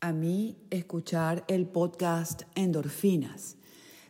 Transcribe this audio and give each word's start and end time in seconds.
A 0.00 0.12
mí 0.12 0.56
escuchar 0.70 1.44
el 1.48 1.66
podcast 1.66 2.42
Endorfinas 2.54 3.56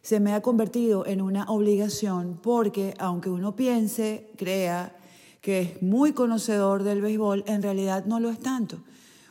se 0.03 0.21
me 0.21 0.35
ha 0.35 0.43
convertido 0.43 1.07
en 1.07 1.23
una 1.23 1.45
obligación 1.47 2.39
porque 2.43 2.93
aunque 2.99 3.31
uno 3.31 3.57
piense, 3.57 4.31
crea 4.37 4.95
que 5.41 5.61
es 5.61 5.83
muy 5.83 6.13
conocedor 6.13 6.83
del 6.83 7.01
béisbol, 7.01 7.43
en 7.47 7.63
realidad 7.63 8.05
no 8.05 8.21
lo 8.21 8.29
es 8.29 8.39
tanto, 8.39 8.83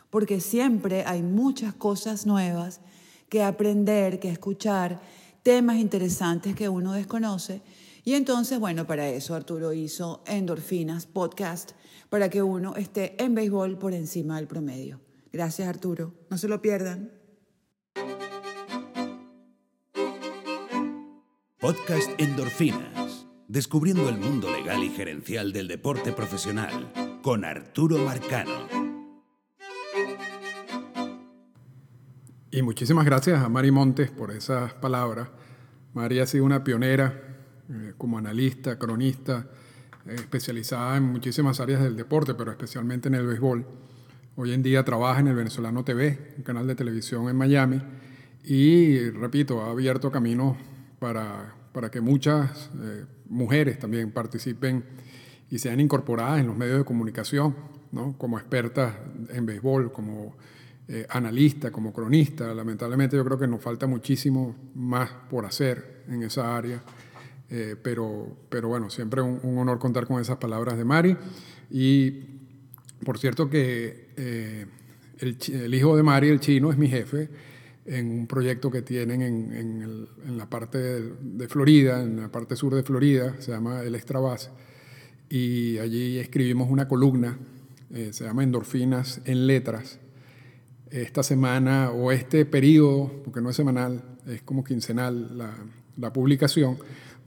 porque 0.09 0.39
siempre 0.39 1.03
hay 1.05 1.21
muchas 1.21 1.75
cosas 1.75 2.25
nuevas 2.25 2.81
que 3.29 3.43
aprender, 3.43 4.19
que 4.19 4.29
escuchar, 4.29 4.99
temas 5.43 5.77
interesantes 5.77 6.55
que 6.55 6.69
uno 6.69 6.93
desconoce. 6.93 7.61
Y 8.03 8.15
entonces, 8.15 8.59
bueno, 8.59 8.87
para 8.87 9.09
eso 9.09 9.35
Arturo 9.35 9.73
hizo 9.73 10.23
Endorfinas 10.25 11.05
Podcast, 11.05 11.73
para 12.09 12.29
que 12.29 12.41
uno 12.41 12.75
esté 12.75 13.21
en 13.23 13.35
béisbol 13.35 13.77
por 13.77 13.93
encima 13.93 14.37
del 14.37 14.47
promedio. 14.47 15.06
Gracias 15.31 15.67
Arturo, 15.67 16.13
no 16.29 16.37
se 16.37 16.47
lo 16.47 16.61
pierdan. 16.61 17.11
Podcast 21.59 22.09
Endorfinas, 22.17 23.27
descubriendo 23.47 24.07
el 24.07 24.17
mundo 24.17 24.49
legal 24.51 24.83
y 24.83 24.89
gerencial 24.89 25.51
del 25.51 25.67
deporte 25.67 26.13
profesional, 26.13 26.91
con 27.21 27.43
Arturo 27.43 27.97
Marcano. 27.97 28.67
Y 32.51 32.61
muchísimas 32.61 33.05
gracias 33.05 33.43
a 33.43 33.49
Mari 33.49 33.71
Montes 33.71 34.09
por 34.09 34.31
esas 34.31 34.73
palabras. 34.75 35.29
Mari 35.93 36.19
ha 36.19 36.25
sido 36.25 36.45
una 36.45 36.63
pionera 36.63 37.37
eh, 37.69 37.93
como 37.97 38.17
analista, 38.17 38.79
cronista, 38.79 39.47
eh, 40.05 40.15
especializada 40.15 40.95
en 40.95 41.03
muchísimas 41.03 41.59
áreas 41.59 41.83
del 41.83 41.97
deporte, 41.97 42.33
pero 42.33 42.51
especialmente 42.51 43.09
en 43.09 43.15
el 43.15 43.27
béisbol. 43.27 43.65
Hoy 44.39 44.53
en 44.53 44.61
día 44.61 44.85
trabaja 44.85 45.19
en 45.19 45.29
el 45.29 45.35
Venezolano 45.35 45.83
TV, 45.83 46.35
un 46.37 46.43
canal 46.43 46.67
de 46.67 46.75
televisión 46.75 47.27
en 47.27 47.35
Miami, 47.35 47.81
y 48.43 49.09
repito, 49.09 49.63
ha 49.63 49.71
abierto 49.71 50.11
caminos 50.11 50.55
para, 50.99 51.55
para 51.71 51.89
que 51.89 52.01
muchas 52.01 52.69
eh, 52.79 53.05
mujeres 53.25 53.79
también 53.79 54.11
participen 54.11 54.83
y 55.49 55.57
sean 55.57 55.79
incorporadas 55.79 56.39
en 56.39 56.45
los 56.45 56.55
medios 56.55 56.77
de 56.77 56.85
comunicación, 56.85 57.55
¿no? 57.91 58.15
como 58.19 58.37
expertas 58.37 58.93
en 59.29 59.47
béisbol, 59.47 59.91
como 59.91 60.37
eh, 60.87 61.07
analista, 61.09 61.71
como 61.71 61.91
cronista. 61.91 62.53
Lamentablemente 62.53 63.17
yo 63.17 63.25
creo 63.25 63.39
que 63.39 63.47
nos 63.47 63.59
falta 63.59 63.87
muchísimo 63.87 64.55
más 64.75 65.09
por 65.31 65.47
hacer 65.47 66.03
en 66.09 66.21
esa 66.21 66.55
área. 66.55 66.83
Eh, 67.49 67.75
pero, 67.81 68.37
pero 68.49 68.67
bueno, 68.67 68.91
siempre 68.91 69.19
un, 69.19 69.39
un 69.41 69.57
honor 69.57 69.79
contar 69.79 70.05
con 70.05 70.21
esas 70.21 70.37
palabras 70.37 70.77
de 70.77 70.85
Mari. 70.85 71.17
Y 71.71 72.11
por 73.03 73.17
cierto 73.17 73.49
que 73.49 74.06
eh, 74.17 74.65
el, 75.19 75.73
hijo 75.73 75.95
de 75.95 76.03
Mari, 76.03 76.29
el 76.29 76.39
chino, 76.39 76.71
es 76.71 76.77
mi 76.77 76.87
jefe 76.87 77.29
en 77.85 78.11
un 78.11 78.27
proyecto 78.27 78.69
que 78.69 78.81
tienen 78.81 79.21
en, 79.21 80.37
la 80.37 80.49
parte 80.49 80.77
de, 80.77 81.47
Florida, 81.47 82.03
en 82.03 82.19
la 82.19 82.29
parte 82.29 82.55
sur 82.55 82.75
de 82.75 82.83
Florida, 82.83 83.35
se 83.39 83.51
llama 83.51 83.81
el 83.81 83.95
Extra 83.95 84.19
Base, 84.19 84.49
y 85.29 85.77
allí 85.77 86.17
escribimos 86.17 86.69
una 86.69 86.87
columna, 86.87 87.37
eh, 87.93 88.09
se 88.11 88.25
llama 88.25 88.43
Endorfinas 88.43 89.21
en 89.23 89.47
Letras. 89.47 89.99
Esta 90.91 91.23
semana 91.23 91.91
o 91.91 92.11
este 92.11 92.45
periodo, 92.45 93.11
porque 93.23 93.41
no 93.41 93.49
es 93.49 93.55
semanal, 93.55 94.03
es 94.25 94.41
como 94.41 94.63
quincenal 94.63 95.37
la, 95.97 96.13
publicación, 96.13 96.77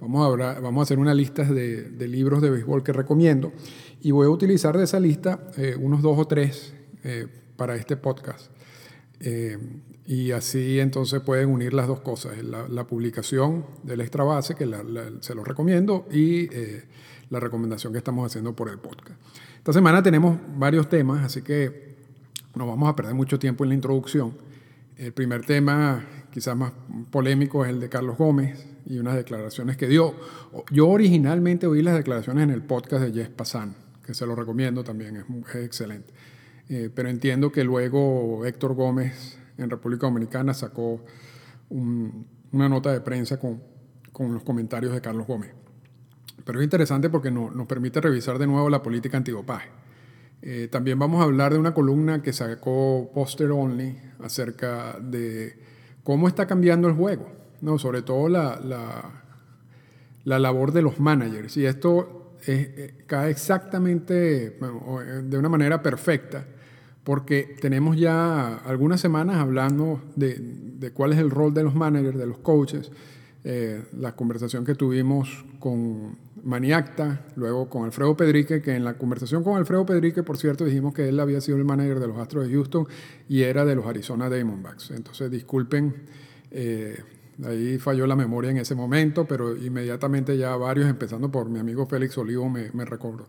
vamos 0.00 0.40
a, 0.40 0.60
vamos 0.60 0.80
a 0.80 0.82
hacer 0.82 0.98
una 0.98 1.14
lista 1.14 1.44
de, 1.44 1.82
de 1.84 2.08
libros 2.08 2.42
de 2.42 2.50
béisbol 2.50 2.82
que 2.82 2.92
recomiendo 2.92 3.52
y 4.02 4.10
voy 4.12 4.26
a 4.26 4.30
utilizar 4.30 4.76
de 4.76 4.84
esa 4.84 5.00
lista 5.00 5.50
eh, 5.56 5.76
unos 5.78 6.02
dos 6.02 6.18
o 6.18 6.26
tres 6.26 6.74
eh, 7.04 7.26
para 7.56 7.76
este 7.76 7.96
podcast. 7.96 8.50
Eh, 9.20 9.58
y 10.06 10.32
así 10.32 10.80
entonces 10.80 11.20
pueden 11.20 11.48
unir 11.50 11.72
las 11.72 11.86
dos 11.86 12.00
cosas, 12.00 12.32
la, 12.42 12.86
publicación 12.86 13.66
del 13.82 14.00
extra 14.00 14.24
base, 14.24 14.54
que 14.54 14.68
se 15.20 15.34
lo 15.34 15.44
recomiendo, 15.44 16.08
y 16.10 16.48
la 17.28 17.38
recomendación 17.38 17.92
que 17.92 17.98
estamos 17.98 18.26
haciendo 18.26 18.56
por 18.56 18.70
el 18.70 18.78
podcast. 18.78 19.20
Esta 19.58 19.72
semana 19.72 20.02
tenemos 20.02 20.38
varios 20.56 20.88
temas, 20.88 21.24
así 21.24 21.42
que 21.42 21.94
no 22.56 22.66
vamos 22.66 22.88
a 22.88 22.96
perder 22.96 23.14
mucho 23.14 23.38
tiempo 23.38 23.62
en 23.62 23.68
la 23.68 23.74
introducción. 23.76 24.36
El 24.96 25.12
primer 25.12 25.46
tema, 25.46 26.04
quizás 26.32 26.56
más 26.56 26.72
polémico, 27.10 27.64
es 27.64 27.70
el 27.70 27.78
de 27.78 27.88
Carlos 27.88 28.18
Gómez 28.18 28.66
y 28.86 28.98
unas 28.98 29.14
declaraciones 29.14 29.76
que 29.76 29.86
dio. 29.86 30.14
Yo 30.72 30.88
originalmente 30.88 31.68
oí 31.68 31.82
las 31.82 31.94
declaraciones 31.94 32.42
en 32.42 32.50
el 32.50 32.62
podcast 32.62 33.04
de 33.04 33.12
Jess 33.12 33.28
Passan 33.28 33.76
que 34.10 34.14
se 34.14 34.26
lo 34.26 34.34
recomiendo 34.34 34.82
también, 34.82 35.16
es, 35.18 35.54
excelente. 35.54 36.12
Eh, 36.70 36.88
pero 36.94 37.08
entiendo 37.08 37.50
que 37.50 37.64
luego 37.64 38.46
Héctor 38.46 38.74
Gómez 38.74 39.38
en 39.58 39.68
República 39.68 40.06
Dominicana 40.06 40.54
sacó 40.54 41.04
una 41.68 42.68
nota 42.68 42.92
de 42.92 43.00
prensa 43.00 43.38
con, 43.38 43.60
con, 44.12 44.32
los 44.32 44.44
comentarios 44.44 44.92
de 44.92 45.00
Carlos 45.00 45.26
Gómez. 45.26 45.52
Pero 46.44 46.60
es 46.60 46.64
interesante 46.64 47.10
porque 47.10 47.30
nos 47.30 47.66
permite 47.66 48.00
revisar 48.00 48.38
de 48.38 48.46
nuevo 48.46 48.70
la 48.70 48.82
política 48.82 49.16
antidopaje. 49.16 49.68
Eh, 50.42 50.68
también 50.70 50.98
vamos 50.98 51.20
a 51.20 51.24
hablar 51.24 51.52
de 51.52 51.58
una 51.58 51.74
columna 51.74 52.22
que 52.22 52.32
sacó 52.32 53.10
Poster 53.12 53.50
Only 53.50 53.98
acerca 54.20 54.98
de 54.98 55.58
cómo 56.02 56.28
está 56.28 56.46
cambiando 56.46 56.88
el 56.88 56.94
juego, 56.94 57.30
¿no? 57.60 57.78
sobre 57.78 58.02
todo 58.02 58.28
la, 58.28 58.58
la, 58.60 59.22
la 60.24 60.38
labor 60.38 60.72
de 60.72 60.82
los 60.82 60.98
managers. 60.98 61.56
Y 61.56 61.66
esto 61.66 62.36
eh, 62.46 63.04
cae 63.06 63.30
exactamente 63.30 64.46
eh, 64.46 65.22
de 65.24 65.38
una 65.38 65.48
manera 65.50 65.82
perfecta, 65.82 66.46
porque 67.04 67.56
tenemos 67.60 67.96
ya 67.96 68.56
algunas 68.56 69.00
semanas 69.00 69.36
hablando 69.36 70.02
de, 70.16 70.90
cuál 70.92 71.12
es 71.12 71.18
el 71.18 71.30
rol 71.30 71.54
de 71.54 71.62
los 71.62 71.74
managers, 71.74 72.18
de 72.18 72.26
los 72.26 72.38
coaches, 72.38 72.90
eh, 73.44 73.82
la 73.98 74.14
conversación 74.14 74.64
que 74.64 74.74
tuvimos 74.74 75.44
con 75.58 76.16
Maniacta, 76.42 77.26
luego 77.36 77.68
con 77.70 77.84
Alfredo 77.84 78.16
Pedrique, 78.16 78.60
que 78.60 78.74
en 78.74 78.84
la 78.84 78.94
conversación 78.94 79.42
con 79.42 79.56
Alfredo 79.56 79.86
Pedrique, 79.86 80.22
por 80.22 80.36
cierto, 80.36 80.64
dijimos 80.64 80.94
que 80.94 81.08
él 81.08 81.18
había 81.20 81.40
sido 81.40 81.56
el 81.56 81.64
manager 81.64 82.00
de 82.00 82.08
los 82.08 82.18
Astros 82.18 82.46
de 82.46 82.54
Houston 82.54 82.86
y 83.28 83.42
era 83.42 83.64
de 83.64 83.74
los 83.74 83.86
Arizona 83.86 84.28
Diamondbacks. 84.28 84.90
Entonces, 84.90 85.30
disculpen. 85.30 85.94
Ahí 87.44 87.78
falló 87.78 88.06
la 88.06 88.16
memoria 88.16 88.50
en 88.50 88.58
ese 88.58 88.74
momento, 88.74 89.24
pero 89.26 89.56
inmediatamente 89.56 90.36
ya 90.36 90.56
varios, 90.56 90.88
empezando 90.88 91.30
por 91.30 91.48
mi 91.48 91.58
amigo 91.58 91.86
Félix 91.86 92.18
Olivo, 92.18 92.48
me, 92.50 92.70
me 92.72 92.84
recordó 92.84 93.26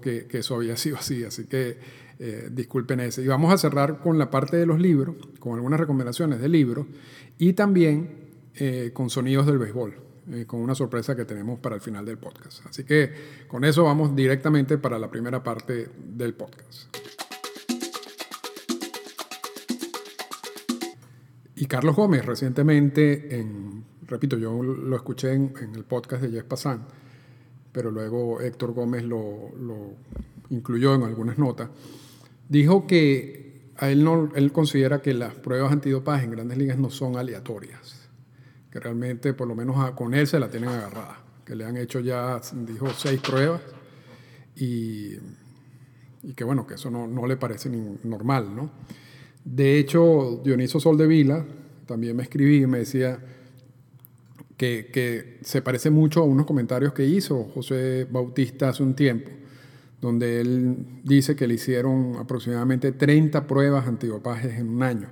que, 0.00 0.26
que, 0.26 0.38
eso 0.38 0.56
había 0.56 0.76
sido 0.76 0.96
así. 0.96 1.24
Así 1.24 1.44
que 1.44 1.78
eh, 2.18 2.48
disculpen 2.50 3.00
ese. 3.00 3.22
Y 3.22 3.26
vamos 3.26 3.52
a 3.52 3.58
cerrar 3.58 4.00
con 4.00 4.18
la 4.18 4.30
parte 4.30 4.56
de 4.56 4.66
los 4.66 4.80
libros, 4.80 5.16
con 5.38 5.54
algunas 5.54 5.80
recomendaciones 5.80 6.40
de 6.40 6.48
libros 6.48 6.86
y 7.38 7.54
también 7.54 8.24
eh, 8.54 8.90
con 8.92 9.10
sonidos 9.10 9.46
del 9.46 9.58
béisbol, 9.58 9.94
eh, 10.30 10.44
con 10.46 10.60
una 10.60 10.74
sorpresa 10.74 11.16
que 11.16 11.24
tenemos 11.24 11.58
para 11.58 11.74
el 11.74 11.80
final 11.80 12.04
del 12.04 12.18
podcast. 12.18 12.64
Así 12.66 12.84
que 12.84 13.10
con 13.48 13.64
eso 13.64 13.84
vamos 13.84 14.14
directamente 14.14 14.78
para 14.78 14.98
la 14.98 15.10
primera 15.10 15.42
parte 15.42 15.88
del 15.98 16.34
podcast. 16.34 16.96
Y 21.56 21.66
Carlos 21.66 21.96
Gómez 21.96 22.26
recientemente, 22.26 23.38
en, 23.38 23.84
repito, 24.06 24.36
yo 24.36 24.62
lo 24.62 24.96
escuché 24.96 25.32
en, 25.32 25.52
el 25.74 25.84
podcast 25.84 26.22
de 26.22 26.30
Jeff 26.30 26.44
Passan, 26.44 26.84
pero 27.72 27.90
luego 27.90 28.40
Héctor 28.40 28.72
Gómez 28.72 29.04
lo, 29.04 29.50
incluyó 30.54 30.94
en 30.94 31.02
algunas 31.02 31.38
notas, 31.38 31.68
dijo 32.48 32.86
que 32.86 33.72
a 33.76 33.90
él, 33.90 34.04
no, 34.04 34.30
él 34.34 34.52
considera 34.52 35.02
que 35.02 35.14
las 35.14 35.34
pruebas 35.34 35.72
antidopaje 35.72 36.24
en 36.24 36.30
grandes 36.30 36.58
ligas 36.58 36.78
no 36.78 36.90
son 36.90 37.16
aleatorias, 37.16 38.08
que 38.70 38.80
realmente 38.80 39.34
por 39.34 39.48
lo 39.48 39.54
menos 39.54 39.90
con 39.92 40.14
él 40.14 40.26
se 40.26 40.38
la 40.38 40.48
tienen 40.48 40.70
agarrada, 40.70 41.20
que 41.44 41.56
le 41.56 41.64
han 41.64 41.76
hecho 41.76 42.00
ya, 42.00 42.40
dijo, 42.66 42.88
seis 42.96 43.20
pruebas 43.20 43.60
y, 44.56 45.14
y 46.22 46.32
que 46.34 46.44
bueno, 46.44 46.66
que 46.66 46.74
eso 46.74 46.90
no, 46.90 47.06
no 47.06 47.26
le 47.26 47.36
parece 47.36 47.68
ni 47.68 47.98
normal, 48.04 48.54
¿no? 48.54 48.70
De 49.44 49.78
hecho, 49.78 50.40
Dioniso 50.42 50.80
Soldevila 50.80 51.44
también 51.86 52.16
me 52.16 52.22
escribí 52.22 52.62
y 52.62 52.66
me 52.66 52.78
decía 52.78 53.20
que, 54.56 55.38
se 55.42 55.62
parece 55.62 55.90
mucho 55.90 56.20
a 56.20 56.24
unos 56.24 56.46
comentarios 56.46 56.92
que 56.92 57.04
hizo 57.04 57.44
José 57.54 58.06
Bautista 58.10 58.70
hace 58.70 58.82
un 58.82 58.94
tiempo, 58.94 59.30
donde 60.04 60.38
él 60.38 61.00
dice 61.02 61.34
que 61.34 61.46
le 61.46 61.54
hicieron 61.54 62.16
aproximadamente 62.16 62.92
30 62.92 63.46
pruebas 63.46 63.86
antidopajes 63.86 64.58
en 64.58 64.68
un 64.68 64.82
año, 64.82 65.08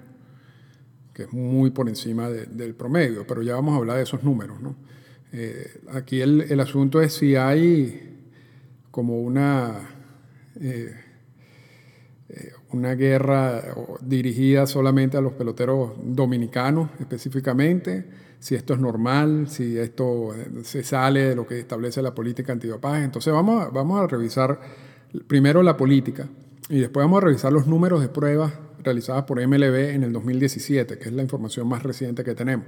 que 1.14 1.22
es 1.22 1.32
muy 1.32 1.70
por 1.70 1.88
encima 1.88 2.28
del 2.28 2.74
promedio, 2.74 3.26
pero 3.26 3.40
ya 3.40 3.54
vamos 3.54 3.72
a 3.72 3.78
hablar 3.78 3.96
de 3.96 4.02
esos 4.02 4.22
números. 4.22 4.58
Eh, 5.32 5.80
aquí 5.92 6.20
el, 6.20 6.60
asunto 6.60 7.00
es 7.00 7.14
si 7.14 7.36
hay 7.36 8.18
como 8.90 9.20
una... 9.20 9.80
Eh, 10.60 10.94
eh, 12.28 12.52
una 12.72 12.94
guerra 12.94 13.74
dirigida 14.00 14.66
solamente 14.66 15.18
a 15.18 15.20
los 15.20 15.34
peloteros 15.34 15.92
dominicanos 16.02 16.88
específicamente, 17.00 18.06
si 18.42 18.56
esto 18.56 18.74
es 18.74 18.80
normal, 18.80 19.46
si 19.48 19.78
esto 19.78 20.34
eh, 20.34 20.64
se 20.64 20.82
sale 20.82 21.28
de 21.28 21.36
lo 21.36 21.46
que 21.46 21.60
establece 21.60 22.02
la 22.02 22.12
política 22.12 22.52
antidopaje. 22.52 23.04
Entonces 23.04 23.32
vamos 23.32 23.64
a, 23.64 23.68
vamos 23.68 24.00
a 24.00 24.08
revisar 24.08 24.58
primero 25.28 25.62
la 25.62 25.76
política 25.76 26.28
y 26.68 26.80
después 26.80 27.04
vamos 27.04 27.18
a 27.22 27.26
revisar 27.26 27.52
los 27.52 27.68
números 27.68 28.00
de 28.00 28.08
pruebas 28.08 28.52
realizadas 28.82 29.22
por 29.26 29.40
MLB 29.40 29.94
en 29.94 30.02
el 30.02 30.12
2017, 30.12 30.98
que 30.98 31.08
es 31.08 31.12
la 31.12 31.22
información 31.22 31.68
más 31.68 31.84
reciente 31.84 32.24
que 32.24 32.34
tenemos. 32.34 32.66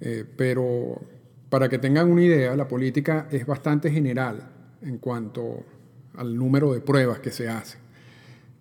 Eh, 0.00 0.24
pero 0.36 1.00
para 1.48 1.68
que 1.68 1.78
tengan 1.78 2.10
una 2.10 2.24
idea, 2.24 2.56
la 2.56 2.66
política 2.66 3.28
es 3.30 3.46
bastante 3.46 3.92
general 3.92 4.50
en 4.82 4.98
cuanto 4.98 5.64
al 6.16 6.36
número 6.36 6.72
de 6.72 6.80
pruebas 6.80 7.20
que 7.20 7.30
se 7.30 7.48
hacen. 7.48 7.80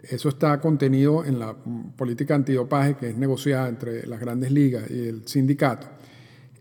Eso 0.03 0.29
está 0.29 0.61
contenido 0.61 1.25
en 1.25 1.39
la 1.39 1.55
política 1.97 2.35
antidopaje 2.35 2.97
que 2.97 3.09
es 3.09 3.17
negociada 3.17 3.67
entre 3.67 4.05
las 4.05 4.19
grandes 4.19 4.51
ligas 4.51 4.91
y 4.91 5.07
el 5.07 5.27
sindicato. 5.27 5.87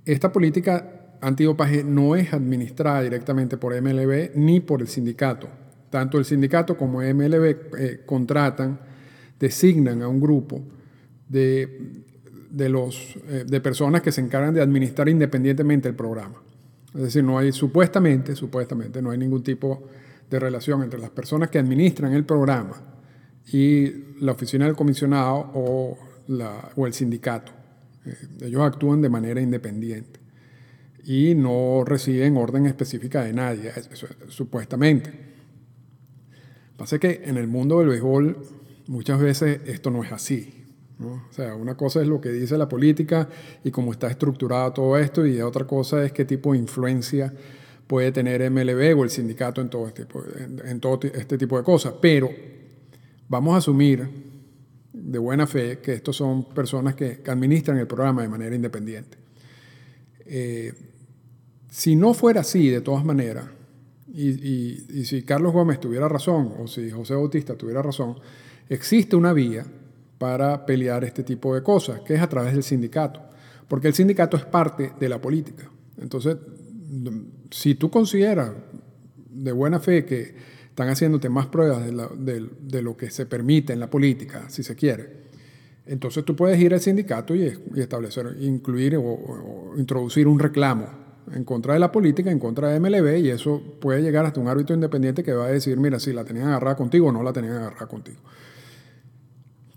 Esta 0.08 0.32
política 0.32 1.18
antidopaje 1.20 1.84
no 1.84 2.16
es 2.16 2.32
administrada 2.32 3.02
directamente 3.02 3.58
por 3.58 3.78
MLB 3.78 4.30
ni 4.36 4.60
por 4.60 4.80
el 4.80 4.88
sindicato. 4.88 5.48
Tanto 5.90 6.16
el 6.16 6.24
sindicato 6.24 6.78
como 6.78 7.02
MLB 7.02 7.44
eh, 7.78 8.00
contratan, 8.06 8.80
designan 9.38 10.00
a 10.00 10.08
un 10.08 10.18
grupo 10.18 10.62
de, 11.28 11.62
eh, 12.58 13.44
de 13.46 13.60
personas 13.60 14.00
que 14.00 14.10
se 14.10 14.22
encargan 14.22 14.54
de 14.54 14.62
administrar 14.62 15.10
independientemente 15.10 15.90
el 15.90 15.94
programa. 15.94 16.42
Es 16.94 17.02
decir, 17.02 17.22
no 17.22 17.36
hay 17.36 17.52
supuestamente, 17.52 18.34
supuestamente, 18.34 19.02
no 19.02 19.10
hay 19.10 19.18
ningún 19.18 19.42
tipo 19.42 19.88
de 20.30 20.40
relación 20.40 20.82
entre 20.82 20.98
las 20.98 21.10
personas 21.10 21.50
que 21.50 21.58
administran 21.58 22.14
el 22.14 22.24
programa 22.24 22.80
y 23.52 24.22
la 24.24 24.32
oficina 24.32 24.64
del 24.64 24.74
comisionado 24.74 25.52
o 25.54 26.86
el 26.86 26.94
sindicato. 26.94 27.57
Eh, 28.04 28.16
ellos 28.42 28.62
actúan 28.62 29.02
de 29.02 29.08
manera 29.08 29.40
independiente 29.40 30.20
y 31.04 31.34
no 31.34 31.84
reciben 31.84 32.36
orden 32.36 32.66
específica 32.66 33.24
de 33.24 33.32
nadie, 33.32 33.72
supuestamente. 34.28 35.12
Pasa 36.76 36.98
que 36.98 37.22
en 37.24 37.36
el 37.36 37.48
mundo 37.48 37.78
del 37.78 37.88
béisbol 37.88 38.36
muchas 38.86 39.20
veces 39.20 39.60
esto 39.66 39.90
no 39.90 40.04
es 40.04 40.12
así. 40.12 40.66
O 41.00 41.32
sea, 41.32 41.54
una 41.54 41.76
cosa 41.76 42.02
es 42.02 42.08
lo 42.08 42.20
que 42.20 42.30
dice 42.30 42.58
la 42.58 42.68
política 42.68 43.28
y 43.62 43.70
cómo 43.70 43.92
está 43.92 44.08
estructurado 44.08 44.72
todo 44.72 44.98
esto, 44.98 45.24
y 45.26 45.40
otra 45.40 45.66
cosa 45.66 46.04
es 46.04 46.12
qué 46.12 46.24
tipo 46.24 46.52
de 46.52 46.58
influencia 46.58 47.32
puede 47.86 48.12
tener 48.12 48.50
MLB 48.50 48.98
o 48.98 49.04
el 49.04 49.10
sindicato 49.10 49.60
en 49.60 49.70
todo 49.70 49.86
este 49.86 50.06
en 50.64 50.80
todo 50.80 51.00
este 51.02 51.38
tipo 51.38 51.56
de 51.56 51.64
cosas. 51.64 51.94
Pero 52.02 52.28
Vamos 53.30 53.54
a 53.54 53.58
asumir 53.58 54.08
de 55.08 55.18
buena 55.18 55.46
fe 55.46 55.78
que 55.78 55.94
estos 55.94 56.16
son 56.16 56.50
personas 56.50 56.94
que, 56.94 57.22
administran 57.26 57.78
el 57.78 57.86
programa 57.86 58.20
de 58.20 58.28
manera 58.28 58.54
independiente. 58.54 59.16
Eh, 60.26 60.74
si 61.70 61.96
no 61.96 62.12
fuera 62.12 62.42
así, 62.42 62.68
de 62.68 62.82
todas 62.82 63.04
maneras, 63.06 63.46
y, 64.12 65.04
si 65.04 65.22
Carlos 65.22 65.52
Gómez 65.52 65.80
tuviera 65.80 66.08
razón 66.08 66.52
o 66.58 66.66
si 66.66 66.90
José 66.90 67.14
Bautista 67.14 67.54
tuviera 67.54 67.80
razón, 67.80 68.16
existe 68.68 69.16
una 69.16 69.32
vía 69.32 69.64
para 70.18 70.66
pelear 70.66 71.04
este 71.04 71.22
tipo 71.22 71.54
de 71.54 71.62
cosas, 71.62 72.00
que 72.00 72.14
es 72.14 72.20
a 72.20 72.28
través 72.28 72.52
del 72.52 72.62
sindicato, 72.62 73.22
porque 73.66 73.88
el 73.88 73.94
sindicato 73.94 74.36
es 74.36 74.44
parte 74.44 74.92
de 75.00 75.08
la 75.08 75.20
política. 75.20 75.70
Entonces, 75.98 76.36
si 77.50 77.76
tú 77.76 77.90
consideras 77.90 78.52
de 79.30 79.52
buena 79.52 79.80
fe 79.80 80.04
que 80.04 80.57
están 80.78 80.90
haciéndote 80.90 81.28
más 81.28 81.46
pruebas 81.46 81.82
de, 81.84 82.82
lo 82.82 82.96
que 82.96 83.10
se 83.10 83.26
permite 83.26 83.72
en 83.72 83.80
la 83.80 83.90
política, 83.90 84.48
si 84.48 84.62
se 84.62 84.76
quiere. 84.76 85.24
Entonces 85.86 86.24
tú 86.24 86.36
puedes 86.36 86.60
ir 86.60 86.72
al 86.72 86.78
sindicato 86.78 87.34
y, 87.34 87.52
establecer, 87.74 88.36
incluir 88.38 88.96
o, 88.96 89.74
introducir 89.76 90.28
un 90.28 90.38
reclamo 90.38 90.86
en 91.34 91.42
contra 91.42 91.74
de 91.74 91.80
la 91.80 91.90
política, 91.90 92.30
en 92.30 92.38
contra 92.38 92.68
de 92.68 92.78
MLB, 92.78 93.18
y 93.18 93.30
eso 93.30 93.60
puede 93.80 94.02
llegar 94.02 94.24
hasta 94.24 94.38
un 94.38 94.46
árbitro 94.46 94.72
independiente 94.72 95.24
que 95.24 95.32
va 95.32 95.46
a 95.46 95.48
decir, 95.48 95.76
mira, 95.78 95.98
si 95.98 96.12
la 96.12 96.24
tenían 96.24 96.46
agarrada 96.46 96.76
contigo 96.76 97.08
o 97.08 97.12
no 97.12 97.24
la 97.24 97.32
tenían 97.32 97.56
agarrada 97.56 97.88
contigo. 97.88 98.20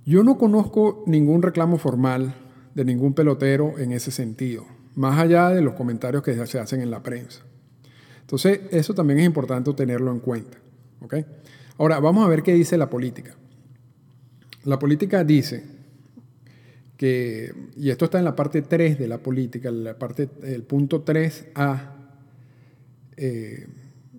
Yo 0.05 0.23
no 0.23 0.37
conozco 0.37 1.03
ningún 1.07 1.41
reclamo 1.41 1.79
formal 1.79 2.35
de 2.75 2.85
ningún 2.85 3.15
pelotero 3.15 3.79
en 3.79 3.91
ese 3.91 4.11
sentido, 4.11 4.67
más 4.93 5.17
allá 5.17 5.49
de 5.49 5.61
los 5.61 5.73
comentarios 5.73 6.21
que 6.21 6.45
se 6.45 6.59
hacen 6.59 6.79
en 6.79 6.91
la 6.91 7.01
prensa. 7.01 7.41
Entonces, 8.19 8.61
eso 8.69 8.93
también 8.93 9.19
es 9.19 9.25
importante 9.25 9.73
tenerlo 9.73 10.11
en 10.11 10.19
cuenta. 10.19 10.60
Ahora, 11.77 11.99
vamos 11.99 12.25
a 12.25 12.29
ver 12.29 12.43
qué 12.43 12.53
dice 12.53 12.77
la 12.77 12.89
política. 12.89 13.35
La 14.63 14.77
política 14.77 15.23
dice 15.23 15.63
que, 16.97 17.53
y 17.75 17.89
esto 17.89 18.05
está 18.05 18.19
en 18.19 18.25
la 18.25 18.35
parte 18.35 18.61
3 18.61 18.99
de 18.99 19.07
la 19.07 19.17
política, 19.17 19.71
la 19.71 19.97
parte, 19.97 20.29
el 20.43 20.63
punto 20.63 21.03
3A, 21.03 21.93
eh, 23.17 23.67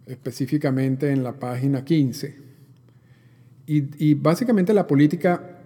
específicamente 0.06 1.10
en 1.10 1.22
la 1.22 1.34
página 1.38 1.84
15, 1.84 2.42
y, 3.66 4.08
y 4.10 4.14
básicamente 4.14 4.74
la 4.74 4.88
política 4.88 5.60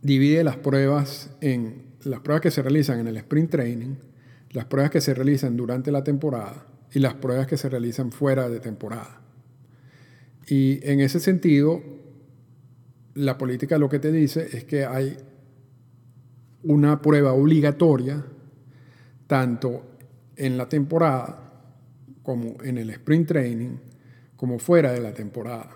divide 0.00 0.44
las 0.44 0.56
pruebas 0.56 1.30
en 1.40 1.88
las 2.04 2.20
pruebas 2.20 2.42
que 2.42 2.50
se 2.50 2.62
realizan 2.62 3.00
en 3.00 3.08
el 3.08 3.16
sprint 3.16 3.50
training, 3.50 3.96
las 4.50 4.66
pruebas 4.66 4.90
que 4.90 5.00
se 5.00 5.14
realizan 5.14 5.56
durante 5.56 5.90
la 5.90 6.04
temporada 6.04 6.66
y 6.92 7.00
las 7.00 7.14
pruebas 7.14 7.46
que 7.46 7.56
se 7.56 7.68
realizan 7.68 8.12
fuera 8.12 8.48
de 8.48 8.60
temporada. 8.60 9.20
Y 10.48 10.80
en 10.82 11.00
ese 11.00 11.20
sentido, 11.20 11.82
la 13.14 13.36
política 13.36 13.76
lo 13.76 13.88
que 13.88 13.98
te 13.98 14.10
dice 14.10 14.48
es 14.56 14.64
que 14.64 14.86
hay 14.86 15.16
una 16.62 17.02
prueba 17.02 17.34
obligatoria, 17.34 18.24
tanto 19.26 19.84
en 20.36 20.56
la 20.56 20.68
temporada 20.68 21.52
como 22.22 22.56
en 22.62 22.78
el 22.78 22.90
sprint 22.90 23.28
training, 23.28 23.76
como 24.36 24.58
fuera 24.58 24.92
de 24.92 25.00
la 25.00 25.12
temporada. 25.12 25.70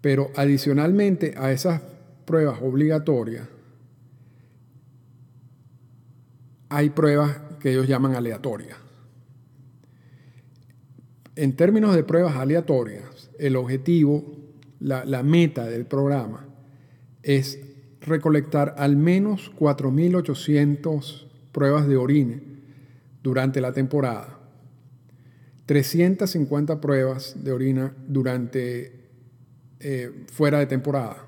Pero 0.00 0.30
adicionalmente 0.36 1.34
a 1.36 1.52
esas 1.52 1.82
pruebas 2.24 2.60
obligatorias, 2.62 3.46
hay 6.70 6.90
pruebas 6.90 7.38
que 7.60 7.72
ellos 7.72 7.86
llaman 7.86 8.14
aleatorias. 8.14 8.78
En 11.34 11.54
términos 11.54 11.94
de 11.94 12.04
pruebas 12.04 12.36
aleatorias, 12.36 13.15
el 13.38 13.56
objetivo, 13.56 14.24
la, 14.80 15.22
meta 15.22 15.64
del 15.66 15.86
programa 15.86 16.46
es 17.22 17.58
recolectar 18.00 18.74
al 18.78 18.96
menos 18.96 19.52
4.800 19.58 21.26
pruebas 21.52 21.88
de 21.88 21.96
orina 21.96 22.40
durante 23.22 23.60
la 23.60 23.72
temporada, 23.72 24.38
350 25.66 26.80
pruebas 26.80 27.42
de 27.42 27.52
orina 27.52 27.94
durante 28.06 28.92
fuera 30.32 30.58
de 30.58 30.66
temporada. 30.66 31.24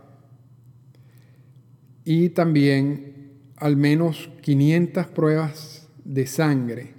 Y 2.05 2.31
también 2.31 3.09
al 3.57 3.77
menos 3.77 4.31
500 4.43 5.07
pruebas 5.09 5.89
de 6.05 6.27
sangre 6.27 6.95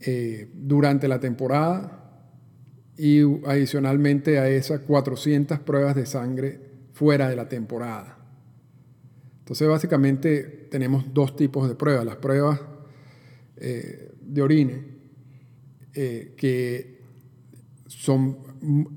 eh, 0.00 0.48
durante 0.54 1.08
la 1.08 1.20
temporada 1.20 2.01
y 3.02 3.20
adicionalmente 3.46 4.38
a 4.38 4.48
esas 4.48 4.78
400 4.82 5.58
pruebas 5.58 5.96
de 5.96 6.06
sangre 6.06 6.60
fuera 6.92 7.28
de 7.28 7.34
la 7.34 7.48
temporada. 7.48 8.16
Entonces 9.40 9.66
básicamente 9.66 10.68
tenemos 10.70 11.12
dos 11.12 11.34
tipos 11.34 11.68
de 11.68 11.74
pruebas, 11.74 12.06
las 12.06 12.14
pruebas 12.18 12.60
eh, 13.56 14.12
de 14.20 14.42
orina 14.42 14.74
eh, 15.94 16.34
que 16.36 17.00
son 17.88 18.38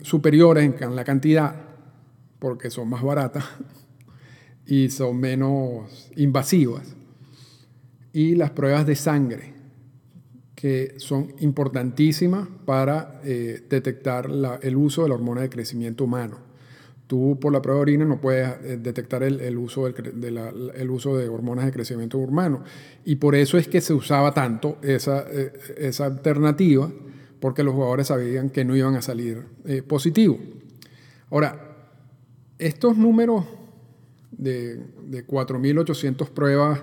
superiores 0.04 0.80
en 0.80 0.96
la 0.96 1.04
cantidad 1.04 1.56
porque 2.38 2.70
son 2.70 2.88
más 2.88 3.02
baratas 3.02 3.44
y 4.68 4.92
son 4.92 5.20
menos 5.20 6.12
invasivas. 6.16 6.96
Y 8.14 8.36
las 8.36 8.52
pruebas 8.52 8.86
de 8.86 8.96
sangre 8.96 9.55
son 10.98 11.34
importantísimas 11.40 12.48
para 12.66 13.22
eh, 13.24 13.62
detectar 13.70 14.30
el 14.62 14.76
uso 14.78 15.04
de 15.04 15.10
la 15.10 15.16
hormona 15.16 15.42
de 15.42 15.50
crecimiento 15.50 16.06
humano. 16.06 16.38
Tú 17.08 17.38
por 17.40 17.54
la 17.54 17.62
prueba 17.62 17.78
de 17.78 17.82
orina 17.82 18.06
no 18.06 18.20
puedes 18.20 18.50
eh, 18.64 18.78
detectar 18.82 19.22
el, 19.22 19.58
uso 19.58 19.88
de 19.88 20.74
el 20.76 20.90
uso 20.90 21.18
de 21.18 21.30
hormonas 21.30 21.66
de 21.66 21.72
crecimiento 21.72 22.18
humano. 22.18 22.64
Y 23.04 23.18
por 23.18 23.36
eso 23.36 23.60
es 23.60 23.68
que 23.68 23.80
se 23.80 23.94
usaba 23.94 24.34
tanto 24.34 24.78
esa, 24.82 25.26
eh, 25.30 25.54
esa 25.78 26.06
alternativa, 26.06 26.92
porque 27.40 27.62
los 27.62 27.76
jugadores 27.76 28.08
sabían 28.08 28.50
que 28.50 28.66
no 28.66 28.76
iban 28.76 28.96
a 28.96 29.04
salir 29.04 29.44
positivos. 29.88 30.38
Ahora, 31.30 31.76
estos 32.58 32.98
números 32.98 33.46
de, 34.32 34.78
de 34.78 35.28
4.800 35.28 36.30
pruebas 36.30 36.82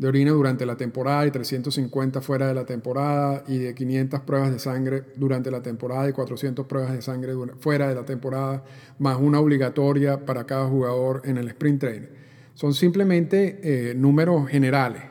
de 0.00 0.08
orina 0.08 0.30
durante 0.30 0.64
la 0.64 0.78
temporada 0.78 1.26
y 1.26 1.30
350 1.30 2.22
fuera 2.22 2.48
de 2.48 2.54
la 2.54 2.64
temporada 2.64 3.44
y 3.46 3.58
de 3.58 3.74
500 3.74 4.20
pruebas 4.20 4.50
de 4.50 4.58
sangre 4.58 5.02
durante 5.16 5.50
la 5.50 5.60
temporada 5.60 6.08
y 6.08 6.12
400 6.14 6.64
pruebas 6.64 6.94
de 6.94 7.02
sangre 7.02 7.34
fuera 7.58 7.86
de 7.86 7.94
la 7.94 8.06
temporada, 8.06 8.64
más 8.98 9.18
una 9.20 9.40
obligatoria 9.40 10.24
para 10.24 10.46
cada 10.46 10.66
jugador 10.68 11.20
en 11.26 11.36
el 11.36 11.48
sprint 11.48 11.80
training. 11.80 12.08
Son 12.54 12.72
simplemente 12.72 13.60
eh, 13.62 13.94
números 13.94 14.48
generales, 14.48 15.02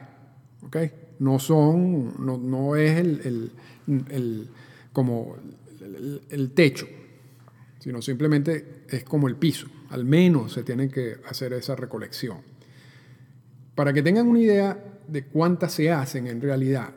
¿ok? 0.64 0.78
No 1.20 1.38
son, 1.38 2.16
no, 2.26 2.76
es 2.76 2.98
el, 2.98 3.52
el, 4.10 4.48
como 4.92 5.36
el, 6.32 6.52
techo, 6.54 6.88
sino 7.78 8.02
simplemente 8.02 8.86
es 8.90 9.04
como 9.04 9.28
el 9.28 9.36
piso. 9.36 9.68
Al 9.92 10.04
menos 10.04 10.54
se 10.54 10.64
tiene 10.64 10.90
que 10.90 11.18
hacer 11.28 11.54
esa 11.54 11.76
recolección. 11.76 12.49
Para 13.80 13.94
que 13.94 14.04
tengan 14.04 14.28
una 14.28 14.42
idea 14.42 14.78
de 15.08 15.24
cuántas 15.24 15.72
se 15.72 15.90
hacen 15.90 16.28
en 16.28 16.42
realidad, 16.42 16.90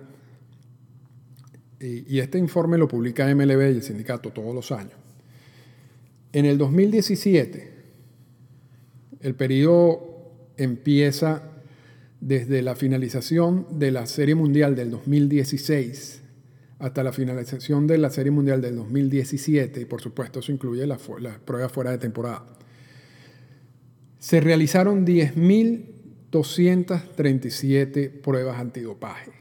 y 1.78 2.18
este 2.18 2.38
informe 2.38 2.76
lo 2.76 2.88
publica 2.88 3.32
MLB 3.32 3.60
y 3.60 3.76
el 3.76 3.82
sindicato 3.84 4.30
todos 4.30 4.52
los 4.52 4.72
años, 4.72 4.94
en 6.32 6.44
el 6.44 6.58
2017, 6.58 7.70
el 9.20 9.34
periodo 9.36 10.50
empieza 10.56 11.44
desde 12.20 12.62
la 12.62 12.74
finalización 12.74 13.78
de 13.78 13.92
la 13.92 14.06
Serie 14.06 14.34
Mundial 14.34 14.74
del 14.74 14.90
2016 14.90 16.20
hasta 16.80 17.04
la 17.04 17.12
finalización 17.12 17.86
de 17.86 17.98
la 17.98 18.10
Serie 18.10 18.32
Mundial 18.32 18.60
del 18.60 18.74
2017, 18.74 19.82
y 19.82 19.84
por 19.84 20.00
supuesto 20.00 20.40
eso 20.40 20.50
incluye 20.50 20.84
las 20.84 21.00
la 21.20 21.38
pruebas 21.38 21.70
fuera 21.70 21.92
de 21.92 21.98
temporada. 21.98 22.44
Se 24.18 24.40
realizaron 24.40 25.04
10.237 26.32 28.10
pruebas 28.10 28.58
antidopaje. 28.58 29.32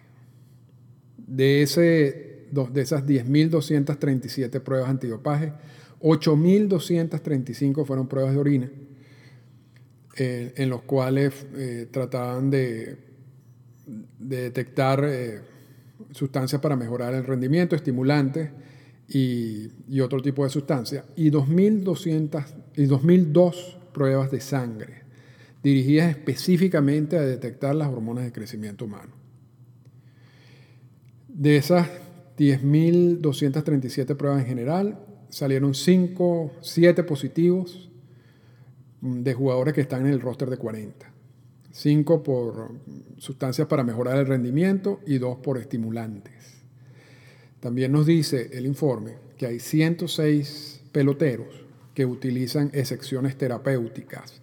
De, 1.18 1.62
ese, 1.64 2.48
de 2.52 2.82
esas 2.82 3.06
10.237 3.06 4.60
pruebas 4.60 4.90
antidopaje, 4.90 5.54
8.235 6.02 7.86
fueron 7.86 8.08
pruebas 8.08 8.34
de 8.34 8.40
orina, 8.40 8.70
eh, 10.18 10.54
en 10.58 10.70
los 10.70 10.82
cuales 10.82 11.46
eh, 11.56 11.88
trataban 11.90 12.50
de, 12.50 12.98
detectar 14.20 15.04
eh, 15.06 15.42
sustancias 16.12 16.62
para 16.62 16.76
mejorar 16.76 17.14
el 17.14 17.24
rendimiento, 17.24 17.76
estimulantes 17.76 18.50
y, 19.08 19.70
y 19.88 20.02
otro 20.02 20.22
tipo 20.22 20.44
de 20.44 20.50
sustancias, 20.50 21.06
y 21.16 21.32
2.200 21.32 22.46
y 22.76 22.86
2.002 22.86 23.78
pruebas 23.94 24.32
de 24.32 24.42
sangre, 24.42 25.01
dirigidas 25.64 26.10
específicamente 26.10 27.18
a 27.18 27.22
detectar 27.22 27.76
las 27.76 27.90
hormonas 27.90 28.24
de 28.24 28.32
crecimiento 28.32 28.86
humano. 28.86 29.14
De 31.28 31.58
esas 31.58 31.88
10.237 32.38 34.16
pruebas 34.16 34.42
en 34.42 34.48
general, 34.48 35.06
salieron 35.30 35.74
5, 35.74 36.52
7 36.62 37.04
positivos 37.04 37.90
de 39.02 39.34
jugadores 39.34 39.74
que 39.74 39.82
están 39.82 40.06
en 40.06 40.14
el 40.14 40.22
roster 40.22 40.50
de 40.50 40.58
40. 40.58 41.12
5 41.72 42.24
por 42.24 42.72
sustancias 43.18 43.68
para 43.68 43.84
mejorar 43.84 44.18
el 44.18 44.28
rendimiento 44.28 45.00
y 45.06 45.18
2 45.18 45.38
por 45.38 45.58
estimulantes. 45.58 46.62
También 47.60 47.92
nos 47.92 48.06
dice 48.06 48.50
el 48.54 48.66
informe 48.66 49.16
que 49.38 49.46
hay 49.46 49.60
106 49.60 50.82
peloteros 50.92 51.64
que 51.94 52.06
utilizan 52.06 52.72
excepciones 52.74 53.38
terapéuticas. 53.38 54.42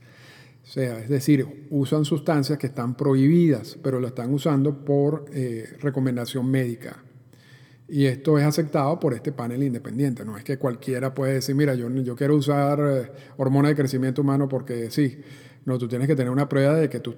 O 0.69 0.71
sea, 0.71 0.99
es 0.99 1.09
decir, 1.09 1.67
usan 1.71 2.05
sustancias 2.05 2.59
que 2.59 2.67
están 2.67 2.95
prohibidas, 2.95 3.79
pero 3.83 4.01
lo 4.01 4.09
están 4.09 4.35
usando 4.35 4.85
por 4.85 5.25
eh, 5.33 5.67
recomendación 5.81 6.51
médica. 6.51 7.03
Y 7.89 8.05
esto 8.05 8.39
es 8.39 8.45
aceptado 8.45 9.01
por 9.01 9.15
este 9.15 9.33
panel 9.33 9.63
independiente. 9.63 10.27
No 10.27 10.37
es 10.37 10.45
que 10.45 10.59
cualquiera 10.59 11.15
puede 11.15 11.33
decir, 11.33 11.55
mira, 11.55 11.75
yo, 11.75 11.89
yo 11.89 12.15
quiero 12.15 12.37
usar 12.37 12.81
eh, 12.81 13.11
hormona 13.39 13.71
de 13.71 13.77
crecimiento 13.77 14.21
humano 14.21 14.47
porque 14.47 14.91
sí. 14.91 15.19
No, 15.65 15.79
tú 15.79 15.89
tienes 15.89 16.07
que 16.07 16.15
tener 16.15 16.31
una 16.31 16.51
prueba 16.51 16.75
de 16.75 16.91
que 16.91 17.01
tú 17.01 17.15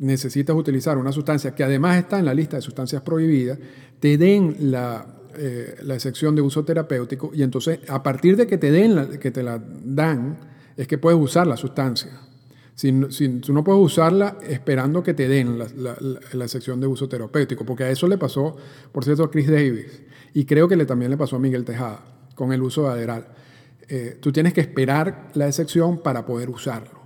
necesitas 0.00 0.56
utilizar 0.56 0.98
una 0.98 1.12
sustancia 1.12 1.54
que 1.54 1.62
además 1.62 1.98
está 1.98 2.18
en 2.18 2.24
la 2.24 2.34
lista 2.34 2.56
de 2.56 2.62
sustancias 2.62 3.02
prohibidas, 3.02 3.60
te 4.00 4.18
den 4.18 4.56
la, 4.72 5.06
eh, 5.38 5.76
la 5.82 5.94
excepción 5.94 6.34
de 6.34 6.42
uso 6.42 6.64
terapéutico 6.64 7.30
y 7.32 7.44
entonces 7.44 7.78
a 7.88 8.02
partir 8.02 8.36
de 8.36 8.48
que 8.48 8.58
te, 8.58 8.72
den 8.72 8.96
la, 8.96 9.08
que 9.08 9.30
te 9.30 9.44
la 9.44 9.62
dan, 9.84 10.36
es 10.76 10.88
que 10.88 10.98
puedes 10.98 11.20
usar 11.20 11.46
la 11.46 11.56
sustancia. 11.56 12.31
Si, 12.74 12.90
tú 13.40 13.52
no 13.52 13.62
puedes 13.62 13.82
usarla 13.82 14.38
esperando 14.42 15.02
que 15.02 15.14
te 15.14 15.28
den 15.28 15.58
la, 15.58 15.66
la, 15.76 15.96
la, 16.32 16.48
sección 16.48 16.80
de 16.80 16.86
uso 16.86 17.08
terapéutico, 17.08 17.64
porque 17.64 17.84
a 17.84 17.90
eso 17.90 18.08
le 18.08 18.18
pasó, 18.18 18.56
por 18.90 19.04
cierto, 19.04 19.24
a 19.24 19.30
Chris 19.30 19.48
Davis, 19.48 20.02
y 20.34 20.46
creo 20.46 20.68
que 20.68 20.76
le, 20.76 20.86
también 20.86 21.10
le 21.10 21.16
pasó 21.16 21.36
a 21.36 21.38
Miguel 21.38 21.64
Tejada 21.64 22.02
con 22.34 22.52
el 22.52 22.62
uso 22.62 22.84
de 22.84 22.88
Aderal. 22.88 23.26
Eh, 23.88 24.18
tú 24.20 24.32
tienes 24.32 24.54
que 24.54 24.62
esperar 24.62 25.30
la 25.34 25.46
excepción 25.46 26.02
para 26.02 26.24
poder 26.24 26.48
usarlo. 26.48 27.02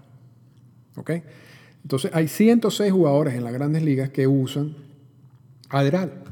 ¿Ok? 0.97 1.11
Entonces, 1.83 2.11
hay 2.15 2.29
106 2.29 2.93
jugadores 2.93 3.35
en 3.35 3.45
las 3.45 3.53
grandes 3.53 3.83
ligas 3.83 4.11
que 4.11 4.27
usan 4.27 4.77
Aderal 5.69 6.23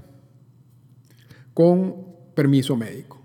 con 1.53 2.07
permiso 2.35 2.77
médico. 2.77 3.21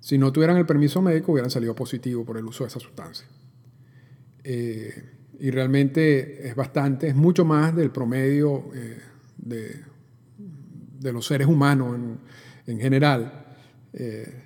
Si 0.00 0.18
no 0.18 0.32
tuvieran 0.32 0.56
el 0.56 0.66
permiso 0.66 1.02
médico, 1.02 1.32
hubieran 1.32 1.50
salido 1.50 1.74
positivo 1.74 2.24
por 2.24 2.36
el 2.36 2.44
uso 2.44 2.64
de 2.64 2.68
esa 2.68 2.80
sustancia. 2.80 3.26
Eh, 4.48 4.94
y 5.40 5.50
realmente 5.50 6.46
es 6.46 6.54
bastante, 6.54 7.08
es 7.08 7.16
mucho 7.16 7.44
más 7.44 7.74
del 7.74 7.90
promedio 7.90 8.70
eh, 8.74 8.98
de, 9.38 9.80
de, 11.00 11.12
los 11.12 11.26
seres 11.26 11.48
humanos 11.48 11.98
en, 12.66 12.78
general. 12.78 13.44
Eh, 13.92 14.44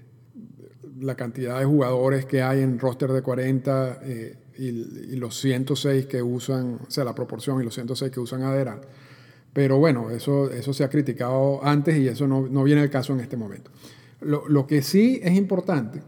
la 1.01 1.15
cantidad 1.17 1.59
de 1.59 1.67
jugadores 1.67 2.25
que 2.25 2.41
hay 2.43 2.63
en 2.63 2.79
roster 2.79 3.13
de 3.13 3.21
40 3.21 4.01
y, 4.57 4.65
y, 4.65 5.17
los 5.17 5.39
106 5.39 6.07
que 6.07 6.23
usan, 6.23 6.79
o 6.87 6.91
sea, 6.91 7.05
la 7.05 7.15
proporción 7.15 7.61
y 7.61 7.65
los 7.65 7.75
106 7.75 8.11
que 8.11 8.21
usan 8.21 8.43
Adderall. 8.43 8.81
Pero 9.53 9.77
bueno, 9.79 10.11
eso, 10.11 10.51
eso 10.51 10.73
se 10.73 10.83
ha 10.83 10.89
criticado 10.89 11.63
antes 11.63 11.99
y 11.99 12.09
eso 12.09 12.27
no, 12.27 12.49
no 12.49 12.65
viene 12.65 12.81
al 12.81 12.91
caso 12.91 13.13
en 13.13 13.21
este 13.21 13.37
momento. 13.37 13.71
Lo, 14.23 14.49
lo, 14.49 14.67
que 14.67 14.81
sí 14.81 15.21
es 15.23 15.35
importante, 15.35 16.03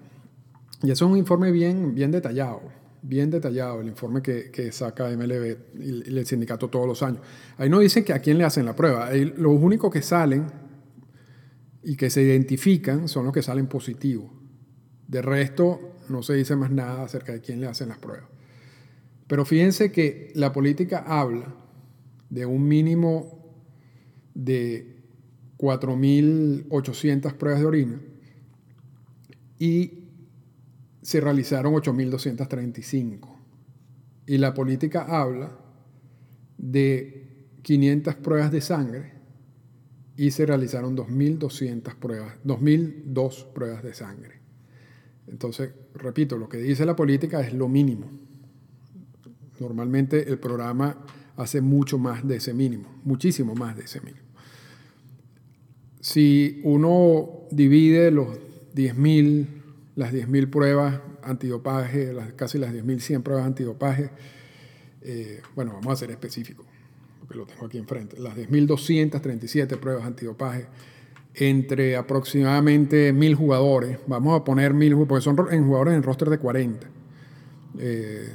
y 0.83 0.91
eso 0.91 1.05
es 1.05 1.11
un 1.11 1.19
informe 1.19 1.51
bien, 1.51 1.95
bien 1.95 2.11
detallado, 2.11 2.63
bien 3.03 3.31
detallado 3.31 3.81
el 3.81 3.89
informe 3.89 4.23
que, 4.23 4.51
que 4.51 4.71
saca 4.73 5.09
MLB 5.11 5.57
y, 5.81 6.19
el 6.19 6.27
sindicato 6.27 6.69
todos 6.69 6.87
los 6.87 7.03
años. 7.03 7.21
Ahí 7.59 7.69
no 7.69 7.81
dice 7.81 8.05
que 8.05 8.13
a 8.13 8.21
quién 8.21 8.39
le 8.39 8.45
hacen 8.45 8.65
la 8.65 8.75
prueba. 8.75 9.09
Ahí, 9.09 9.25
los 9.37 9.53
únicos 9.61 9.93
que 9.93 10.03
salen 10.03 10.47
y 11.83 11.97
que 11.97 12.11
se 12.11 12.23
identifican 12.23 13.09
son 13.09 13.25
los 13.25 13.35
que 13.35 13.43
salen 13.43 13.67
positivos. 13.67 14.31
De 15.09 15.21
resto, 15.21 15.97
no 16.09 16.23
se 16.23 16.35
dice 16.35 16.57
más 16.57 16.71
nada 16.71 17.03
acerca 17.03 17.33
de 17.33 17.41
quién 17.41 17.61
le 17.61 17.67
hacen 17.67 17.89
las 17.89 17.99
pruebas. 17.99 18.29
Pero 19.27 19.45
fíjense 19.45 19.91
que 19.91 20.33
la 20.35 20.53
política 20.53 21.05
habla 21.07 21.55
de 22.31 22.47
un 22.47 22.67
mínimo 22.67 23.43
de 24.35 24.97
4.800 25.59 27.35
pruebas 27.35 27.61
de 27.61 27.67
orina 27.67 28.01
y 29.59 30.02
se 31.03 31.21
realizaron 31.21 31.75
8.235. 31.75 33.29
Y 34.27 34.39
la 34.39 34.55
política 34.55 35.05
habla 35.09 35.59
de 36.57 37.49
500 37.63 38.15
pruebas 38.17 38.53
de 38.53 38.61
sangre 38.61 39.13
y 40.17 40.31
se 40.31 40.47
realizaron 40.47 40.97
2.200 40.97 41.97
pruebas, 41.97 42.37
2.002 42.45 43.53
pruebas 43.53 43.83
de 43.83 43.95
sangre. 43.95 44.41
Entonces, 45.27 45.71
repito, 45.95 46.37
lo 46.37 46.49
que 46.49 46.59
dice 46.59 46.87
la 46.87 46.95
política 46.95 47.41
es 47.41 47.53
lo 47.53 47.69
mínimo. 47.69 48.11
Normalmente 49.59 50.29
el 50.29 50.39
programa 50.39 51.05
hace 51.37 51.61
mucho 51.61 51.99
más 51.99 52.27
de 52.27 52.37
ese 52.37 52.55
mínimo, 52.55 53.01
muchísimo 53.05 53.55
más 53.55 53.77
de 53.77 53.85
ese 53.85 54.01
mínimo. 54.01 54.27
Si 56.01 56.61
uno 56.65 57.47
divide 57.51 58.11
los 58.11 58.39
10.000 58.75 59.62
las 59.95 60.13
10.000 60.13 60.51
pruebas 60.51 61.01
antidopaje, 61.23 62.13
las, 62.13 62.33
casi 62.33 62.59
las 62.59 62.73
10.100 62.73 63.23
pruebas 63.23 63.47
antidopaje. 63.47 64.11
Eh, 65.03 65.41
bueno, 65.55 65.73
vamos 65.75 65.93
a 65.93 65.97
ser 65.97 66.11
específicos, 66.11 66.67
porque 67.21 67.37
lo 67.37 67.47
tengo 67.47 67.67
aquí 67.67 67.79
enfrente. 67.79 68.19
Las 68.19 68.37
10.237 68.37 69.79
pruebas 69.79 70.05
antidopaje 70.05 70.67
entre 71.35 71.97
aproximadamente 71.97 73.13
1.000 73.15 73.35
jugadores. 73.35 73.99
Vamos 74.07 74.41
a 74.41 74.45
poner 74.45 74.75
1.000, 74.75 75.07
porque 75.07 75.23
son 75.23 75.37
en 75.51 75.67
jugadores 75.67 75.95
en 75.95 76.03
roster 76.03 76.31
de 76.31 76.39
40. 76.39 76.87
Eh, 77.79 78.33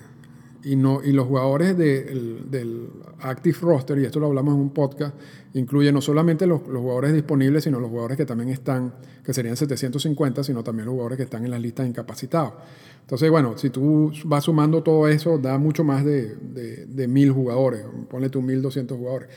y, 0.63 0.75
no, 0.75 1.01
y 1.03 1.11
los 1.11 1.27
jugadores 1.27 1.77
del 1.77 2.89
Active 3.19 3.57
Roster, 3.61 3.97
y 3.99 4.05
esto 4.05 4.19
lo 4.19 4.27
hablamos 4.27 4.55
en 4.55 4.61
un 4.61 4.69
podcast, 4.71 5.15
incluye 5.53 5.91
no 5.91 6.01
solamente 6.01 6.45
los, 6.45 6.61
jugadores 6.61 7.13
disponibles, 7.13 7.63
sino 7.63 7.79
los 7.79 7.89
jugadores 7.89 8.17
que 8.17 8.25
también 8.25 8.49
están, 8.49 8.93
que 9.23 9.33
serían 9.33 9.55
750, 9.55 10.43
sino 10.43 10.63
también 10.63 10.85
los 10.85 10.93
jugadores 10.93 11.17
que 11.17 11.23
están 11.23 11.45
en 11.45 11.51
las 11.51 11.61
listas 11.61 11.87
incapacitados. 11.87 12.53
Entonces, 13.01 13.29
bueno, 13.29 13.57
si 13.57 13.69
tú 13.69 14.11
vas 14.25 14.43
sumando 14.43 14.83
todo 14.83 15.07
eso, 15.07 15.37
da 15.37 15.57
mucho 15.57 15.83
más 15.83 16.03
de, 16.03 16.35
de, 16.35 17.07
mil 17.07 17.31
jugadores, 17.31 17.85
ponle 18.09 18.29
tú 18.29 18.41
1200 18.41 18.97
jugadores. 18.97 19.29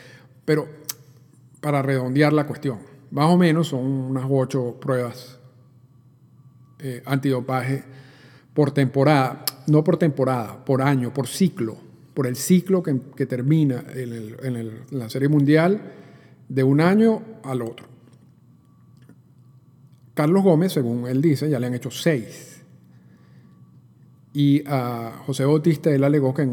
Pero 0.45 0.67
para 1.61 1.83
redondear 1.83 2.33
la 2.33 2.47
cuestión, 2.47 2.79
más 3.11 3.27
o 3.27 3.37
menos 3.37 3.69
son 3.69 3.85
unas 3.85 4.25
ocho 4.29 4.77
pruebas 4.81 5.39
eh, 6.81 7.03
antidopaje 7.05 7.85
por 8.55 8.73
temporada, 8.73 9.45
no 9.67 9.85
por 9.85 9.97
temporada, 9.97 10.65
por 10.65 10.83
año, 10.83 11.13
por 11.13 11.27
ciclo, 11.27 11.77
por 12.15 12.27
el 12.27 12.37
ciclo 12.37 12.83
que, 12.83 13.27
termina 13.27 13.85
en, 13.95 14.57
en 14.57 14.81
la 14.91 15.09
Serie 15.09 15.29
Mundial 15.29 15.81
de 16.49 16.63
un 16.63 16.81
año 16.81 17.23
al 17.45 17.63
otro. 17.63 17.87
Carlos 20.15 20.43
Gómez, 20.43 20.73
según 20.73 21.07
él 21.07 21.23
dice, 21.23 21.49
ya 21.49 21.59
le 21.59 21.67
han 21.67 21.75
hecho 21.75 21.91
seis. 21.91 22.61
Y 24.33 24.63
a 24.67 25.23
José 25.27 25.45
Bautista 25.45 25.91
él 25.91 26.05
alegó 26.05 26.35
que 26.35 26.47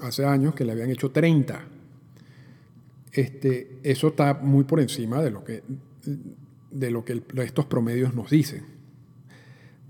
hace 0.00 0.24
años 0.24 0.54
que 0.54 0.64
le 0.64 0.72
habían 0.72 0.90
hecho 0.90 1.10
30. 1.10 1.64
Este, 3.12 3.78
eso 3.82 4.08
está 4.08 4.34
muy 4.34 4.64
por 4.64 4.80
encima 4.80 5.22
de 5.22 5.30
lo 5.30 5.44
que, 5.44 5.62
de 6.70 6.90
lo 6.90 7.04
que 7.04 7.22
estos 7.38 7.66
promedios 7.66 8.14
nos 8.14 8.30
dicen. 8.30 8.64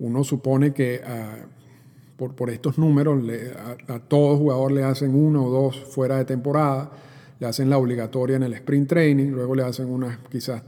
Uno 0.02 0.24
supone 0.24 0.72
que 0.74 1.00
ah, 1.06 1.46
por, 2.16 2.50
estos 2.50 2.76
números 2.76 3.22
a, 3.56 3.94
a, 3.94 3.98
todo 4.00 4.36
jugador 4.36 4.72
le 4.72 4.82
hacen 4.82 5.14
uno 5.14 5.44
o 5.44 5.50
dos 5.50 5.78
fuera 5.78 6.18
de 6.18 6.24
temporada, 6.24 6.90
le 7.38 7.46
hacen 7.46 7.70
la 7.70 7.78
obligatoria 7.78 8.34
en 8.34 8.42
el 8.42 8.52
sprint 8.54 8.88
training, 8.88 9.28
luego 9.28 9.54
le 9.54 9.62
hacen 9.62 9.88
unas 9.88 10.18
quizás 10.28 10.64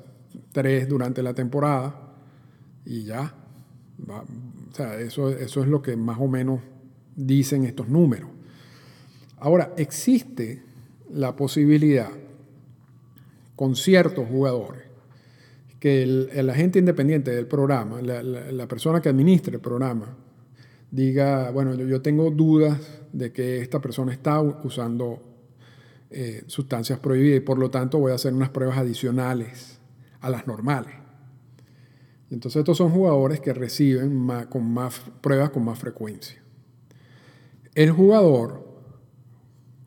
tres 0.52 0.88
durante 0.88 1.20
la 1.20 1.34
temporada 1.34 2.14
y 2.86 3.02
ya. 3.02 3.34
o 4.08 4.72
sea, 4.72 5.00
eso, 5.00 5.30
eso 5.30 5.62
es 5.62 5.68
lo 5.68 5.82
que 5.82 5.96
más 5.96 6.18
o 6.20 6.28
menos 6.28 6.60
dicen 7.16 7.64
estos 7.64 7.88
números. 7.88 8.30
Ahora, 9.38 9.72
existe 9.76 10.62
la 11.10 11.34
posibilidad 11.34 12.10
con 13.56 13.74
ciertos 13.74 14.28
jugadores 14.28 14.93
que 15.84 16.02
el, 16.02 16.48
agente 16.48 16.78
independiente 16.78 17.30
del 17.30 17.46
programa, 17.46 18.00
la, 18.00 18.66
persona 18.66 19.02
que 19.02 19.10
administra 19.10 19.54
el 19.54 19.60
programa, 19.60 20.16
diga, 20.90 21.50
bueno, 21.50 21.74
yo, 21.74 22.00
tengo 22.00 22.30
dudas 22.30 22.80
de 23.12 23.32
que 23.34 23.58
esta 23.58 23.82
persona 23.82 24.10
está 24.10 24.40
usando 24.40 25.20
eh, 26.08 26.42
sustancias 26.46 26.98
prohibidas 27.00 27.36
y 27.36 27.40
por 27.40 27.58
lo 27.58 27.70
tanto 27.70 27.98
voy 27.98 28.12
a 28.12 28.14
hacer 28.14 28.32
unas 28.32 28.48
pruebas 28.48 28.78
adicionales 28.78 29.78
a 30.22 30.30
las 30.30 30.46
normales. 30.46 30.94
Entonces 32.30 32.60
estos 32.60 32.78
son 32.78 32.88
jugadores 32.88 33.40
que 33.40 33.52
reciben 33.52 34.26
con 34.48 34.64
más 34.64 35.02
pruebas 35.20 35.50
con 35.50 35.66
más 35.66 35.78
frecuencia. 35.78 36.42
El 37.74 37.90
jugador, 37.90 38.66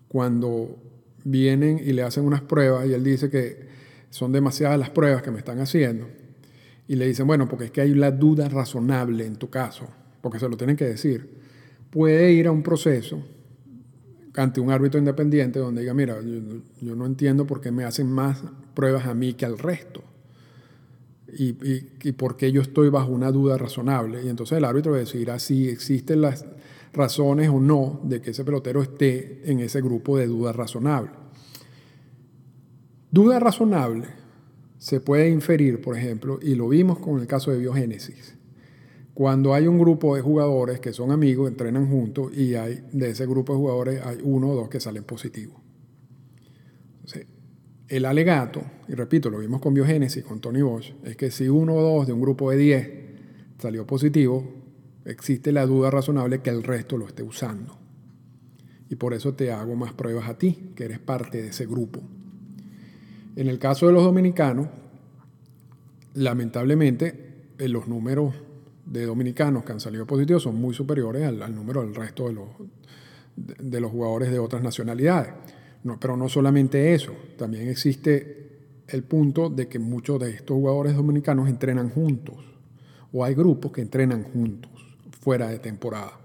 cuando 0.08 0.78
vienen 1.24 1.80
y 1.80 1.92
le 1.94 2.04
hacen 2.04 2.24
unas 2.24 2.42
pruebas 2.42 2.86
y 2.86 2.94
él 2.94 3.04
dice 3.04 3.32
que 3.32 3.67
son 4.10 4.32
demasiadas 4.32 4.80
las 4.80 4.90
pruebas 4.90 5.22
que 5.22 5.32
me 5.32 5.40
están 5.40 5.60
haciendo, 5.60 6.08
y 6.88 6.96
le 6.96 7.08
dicen, 7.08 7.28
bueno, 7.28 7.48
porque 7.48 7.66
es 7.66 7.72
que 7.72 7.82
hay 7.82 7.94
la 7.94 8.12
duda 8.12 8.48
razonable 8.48 9.26
en 9.26 9.36
tu 9.36 9.50
caso, 9.50 9.88
porque 10.22 10.40
se 10.40 10.48
lo 10.48 10.56
tienen 10.56 10.76
que 10.76 10.86
decir, 10.86 11.30
puede 11.90 12.32
ir 12.32 12.48
a 12.48 12.52
un 12.52 12.64
proceso 12.64 13.22
ante 14.36 14.62
un 14.62 14.70
árbitro 14.70 15.00
independiente 15.00 15.60
donde 15.60 15.82
diga, 15.82 15.94
mira, 15.94 16.18
yo, 16.82 16.96
no 16.96 17.06
entiendo 17.06 17.48
por 17.48 17.60
qué 17.60 17.72
me 17.72 17.84
hacen 17.84 18.10
más 18.10 18.44
pruebas 18.76 19.08
a 19.08 19.14
mí 19.14 19.34
que 19.34 19.46
al 19.46 19.58
resto 19.58 20.04
y, 21.34 21.56
y, 22.04 22.12
por 22.14 22.38
qué 22.38 22.52
yo 22.52 22.62
estoy 22.62 22.90
bajo 22.90 23.12
una 23.12 23.32
duda 23.32 23.58
razonable. 23.58 24.24
Y 24.24 24.30
entonces 24.30 24.58
el 24.58 24.66
árbitro 24.66 24.94
decidirá 24.94 25.40
si 25.40 25.68
existen 25.68 26.22
las 26.22 26.46
razones 26.94 27.50
o 27.50 27.60
no 27.60 28.00
de 28.04 28.22
que 28.22 28.32
ese 28.32 28.46
pelotero 28.46 28.82
esté 28.82 29.42
en 29.52 29.60
ese 29.60 29.82
grupo 29.82 30.18
de 30.18 30.28
duda 30.28 30.54
razonable. 30.54 31.10
Duda 33.12 33.40
razonable 33.40 34.08
se 34.78 35.00
puede 35.00 35.30
inferir, 35.30 35.82
por 35.82 35.98
ejemplo, 35.98 36.40
y 36.42 36.56
lo 36.56 36.70
vimos 36.70 37.00
con 37.00 37.20
el 37.20 37.28
caso 37.28 37.52
de 37.52 37.58
biogénesis, 37.58 38.36
cuando 39.14 39.56
hay 39.56 39.66
un 39.66 39.80
grupo 39.80 40.16
de 40.16 40.22
jugadores 40.22 40.80
que 40.80 40.94
son 40.94 41.12
amigos, 41.12 41.48
entrenan 41.48 41.90
juntos 41.90 42.32
y 42.38 42.54
hay 42.54 42.84
de 42.92 43.10
ese 43.10 43.26
grupo 43.26 43.54
de 43.54 43.58
jugadores 43.58 44.06
hay 44.06 44.20
uno 44.22 44.50
o 44.50 44.56
dos 44.56 44.70
que 44.70 44.80
salen 44.80 45.04
positivos. 45.04 45.60
El 47.88 48.06
alegato, 48.06 48.62
y 48.90 48.94
repito, 48.96 49.30
lo 49.30 49.40
vimos 49.40 49.62
con 49.62 49.74
Biogénesis, 49.74 50.24
con 50.24 50.42
Tony 50.42 50.62
Bosch, 50.62 50.94
es 51.06 51.16
que 51.16 51.32
si 51.32 51.48
uno 51.48 51.74
o 51.74 51.82
dos 51.82 52.06
de 52.06 52.12
un 52.12 52.20
grupo 52.20 52.52
de 52.52 52.58
10 52.58 52.90
salió 53.60 53.88
positivo, 53.88 54.44
existe 55.06 55.54
la 55.54 55.66
duda 55.66 55.90
razonable 55.90 56.42
que 56.42 56.50
el 56.50 56.64
resto 56.64 56.98
lo 56.98 57.08
esté 57.08 57.24
usando. 57.24 57.80
Y 58.90 58.96
por 58.96 59.14
eso 59.14 59.36
te 59.36 59.54
hago 59.54 59.76
más 59.76 59.94
pruebas 59.94 60.30
a 60.30 60.38
ti, 60.38 60.74
que 60.76 60.84
eres 60.84 61.00
parte 61.00 61.42
de 61.42 61.48
ese 61.48 61.66
grupo. 61.66 62.02
En 63.38 63.48
el 63.48 63.58
caso 63.58 63.88
de 63.88 63.94
los 63.94 64.04
dominicanos, 64.04 64.68
lamentablemente 66.16 67.54
eh, 67.58 67.70
los 67.70 67.88
números 67.88 68.36
de 68.86 69.06
dominicanos 69.06 69.64
que 69.64 69.72
han 69.72 69.80
salido 69.80 70.06
positivos 70.06 70.44
son 70.44 70.56
muy 70.56 70.74
superiores 70.74 71.24
al, 71.24 71.56
número 71.56 71.82
del 71.82 71.96
resto 71.96 72.28
de 72.28 72.34
los, 72.34 72.48
de 73.36 73.80
los 73.80 73.92
jugadores 73.92 74.32
de 74.32 74.40
otras 74.40 74.62
nacionalidades 74.62 75.30
pero 75.96 76.18
no 76.18 76.28
solamente 76.28 76.94
eso, 76.94 77.14
también 77.38 77.70
existe 77.70 78.48
el 78.88 79.04
punto 79.04 79.50
de 79.50 79.68
que 79.68 79.80
muchos 79.80 80.20
de 80.20 80.32
estos 80.32 80.56
jugadores 80.56 80.96
dominicanos 80.96 81.48
entrenan 81.48 81.90
juntos 81.90 82.36
o 83.14 83.24
hay 83.24 83.34
grupos 83.34 83.72
que 83.72 83.82
entrenan 83.82 84.24
juntos 84.24 84.72
fuera 85.22 85.48
de 85.48 85.60
temporada. 85.60 86.20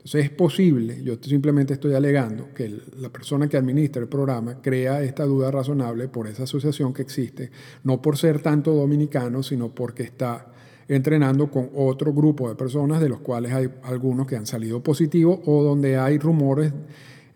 Entonces 0.00 0.24
es 0.24 0.30
posible, 0.30 1.02
yo 1.04 1.18
simplemente 1.20 1.74
estoy 1.74 1.92
alegando 1.92 2.54
que 2.54 2.74
la 2.96 3.10
persona 3.10 3.48
que 3.50 3.58
administra 3.58 4.00
el 4.00 4.08
programa 4.08 4.62
crea 4.62 5.02
esta 5.02 5.26
duda 5.26 5.50
razonable 5.50 6.08
por 6.08 6.26
esa 6.26 6.44
asociación 6.44 6.94
que 6.94 7.02
existe, 7.02 7.50
no 7.84 8.00
por 8.00 8.16
ser 8.16 8.40
tanto 8.40 8.72
dominicano, 8.72 9.42
sino 9.42 9.74
porque 9.74 10.04
está 10.04 10.54
entrenando 10.88 11.50
con 11.50 11.68
otro 11.76 12.14
grupo 12.14 12.48
de 12.48 12.54
personas 12.54 13.02
de 13.02 13.10
los 13.10 13.20
cuales 13.20 13.52
hay 13.52 13.68
algunos 13.82 14.26
que 14.26 14.36
han 14.36 14.46
salido 14.46 14.82
positivos 14.82 15.40
o 15.44 15.62
donde 15.62 15.98
hay 15.98 16.18
rumores 16.18 16.72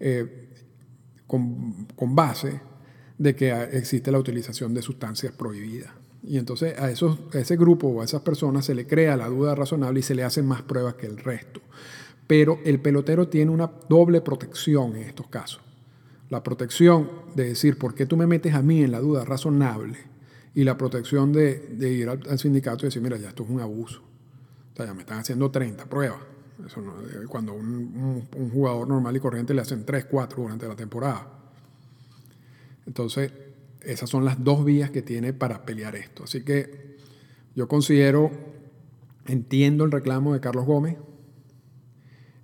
eh, 0.00 0.48
con, 1.26 2.14
base 2.14 2.62
de 3.18 3.36
que 3.36 3.52
existe 3.72 4.10
la 4.10 4.18
utilización 4.18 4.72
de 4.72 4.80
sustancias 4.80 5.34
prohibidas. 5.34 5.92
Y 6.22 6.38
entonces 6.38 6.78
a, 6.78 6.90
esos, 6.90 7.18
a 7.34 7.38
ese 7.40 7.56
grupo 7.58 7.88
o 7.88 8.00
a 8.00 8.06
esas 8.06 8.22
personas 8.22 8.64
se 8.64 8.74
le 8.74 8.86
crea 8.86 9.18
la 9.18 9.28
duda 9.28 9.54
razonable 9.54 10.00
y 10.00 10.02
se 10.02 10.14
le 10.14 10.24
hacen 10.24 10.46
más 10.46 10.62
pruebas 10.62 10.94
que 10.94 11.04
el 11.04 11.18
resto. 11.18 11.60
Pero 12.26 12.58
el 12.64 12.80
pelotero 12.80 13.28
tiene 13.28 13.50
una 13.50 13.70
doble 13.88 14.20
protección 14.20 14.96
en 14.96 15.02
estos 15.02 15.28
casos. 15.28 15.60
La 16.30 16.42
protección 16.42 17.10
de 17.34 17.48
decir, 17.48 17.78
¿por 17.78 17.94
qué 17.94 18.06
tú 18.06 18.16
me 18.16 18.26
metes 18.26 18.54
a 18.54 18.62
mí 18.62 18.82
en 18.82 18.92
la 18.92 19.00
duda 19.00 19.24
razonable? 19.24 19.98
Y 20.54 20.64
la 20.64 20.78
protección 20.78 21.32
de, 21.32 21.76
ir 21.80 22.08
al, 22.08 22.38
sindicato 22.38 22.84
y 22.84 22.88
decir, 22.88 23.02
mira, 23.02 23.16
ya 23.16 23.28
esto 23.28 23.44
es 23.44 23.50
un 23.50 23.60
abuso. 23.60 24.00
O 24.72 24.76
sea, 24.76 24.86
ya 24.86 24.94
me 24.94 25.02
están 25.02 25.18
haciendo 25.18 25.50
30 25.50 25.84
pruebas. 25.86 26.20
Eh, 26.58 27.26
cuando 27.28 27.52
un, 27.52 28.26
un, 28.36 28.50
jugador 28.50 28.88
normal 28.88 29.16
y 29.16 29.20
corriente 29.20 29.52
le 29.52 29.60
hacen 29.60 29.84
3, 29.84 30.06
4 30.06 30.42
durante 30.42 30.66
la 30.66 30.76
temporada. 30.76 31.28
Entonces, 32.86 33.32
esas 33.82 34.08
son 34.08 34.24
las 34.24 34.42
dos 34.42 34.64
vías 34.64 34.90
que 34.90 35.02
tiene 35.02 35.32
para 35.32 35.64
pelear 35.64 35.96
esto. 35.96 36.24
Así 36.24 36.42
que 36.42 36.96
yo 37.54 37.68
considero, 37.68 38.30
entiendo 39.26 39.84
el 39.84 39.92
reclamo 39.92 40.32
de 40.32 40.40
Carlos 40.40 40.64
Gómez, 40.64 40.96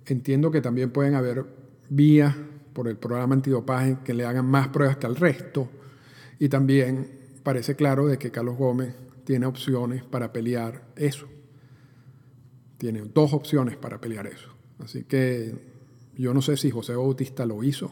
entiendo 0.05 0.51
que 0.51 0.61
también 0.61 0.91
pueden 0.91 1.15
haber 1.15 1.45
vías 1.89 2.35
por 2.73 2.87
el 2.87 2.97
programa 2.97 3.35
antidopaje 3.35 3.97
que 4.03 4.13
le 4.13 4.25
hagan 4.25 4.45
más 4.45 4.69
pruebas 4.69 4.97
que 4.97 5.07
al 5.07 5.15
resto, 5.15 5.69
y 6.39 6.49
también 6.49 7.11
parece 7.43 7.75
claro 7.75 8.07
de 8.07 8.17
que 8.17 8.31
Carlos 8.31 8.57
Gómez 8.57 8.95
tiene 9.25 9.45
opciones 9.45 10.03
para 10.03 10.31
pelear 10.31 10.83
eso 10.95 11.27
tiene 12.81 13.03
dos 13.13 13.31
opciones 13.33 13.77
para 13.77 14.01
pelear 14.01 14.25
eso. 14.25 14.49
Así 14.79 15.03
que 15.03 15.53
yo 16.17 16.33
no 16.33 16.41
sé 16.41 16.57
si 16.57 16.71
José 16.71 16.95
Bautista 16.95 17.45
lo 17.45 17.63
hizo 17.63 17.91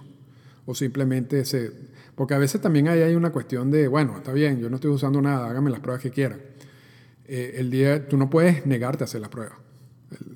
o 0.65 0.73
simplemente 0.73 1.45
se... 1.45 1.71
Porque 2.15 2.33
a 2.33 2.39
veces 2.39 2.59
también 2.59 2.87
hay, 2.87 3.03
hay 3.03 3.13
una 3.13 3.31
cuestión 3.31 3.69
de, 3.69 3.87
bueno, 3.87 4.17
está 4.17 4.33
bien, 4.33 4.59
yo 4.59 4.67
no 4.67 4.77
estoy 4.77 4.89
usando 4.89 5.21
nada, 5.21 5.47
hágame 5.47 5.69
las 5.69 5.81
pruebas 5.81 6.01
que 6.01 6.09
quieran. 6.09 6.41
Eh, 7.27 7.57
el 7.57 7.69
día, 7.69 8.09
tú 8.09 8.17
no 8.17 8.31
puedes 8.31 8.65
negarte 8.65 9.03
a 9.03 9.05
hacer 9.05 9.21
la 9.21 9.29
prueba. 9.29 9.59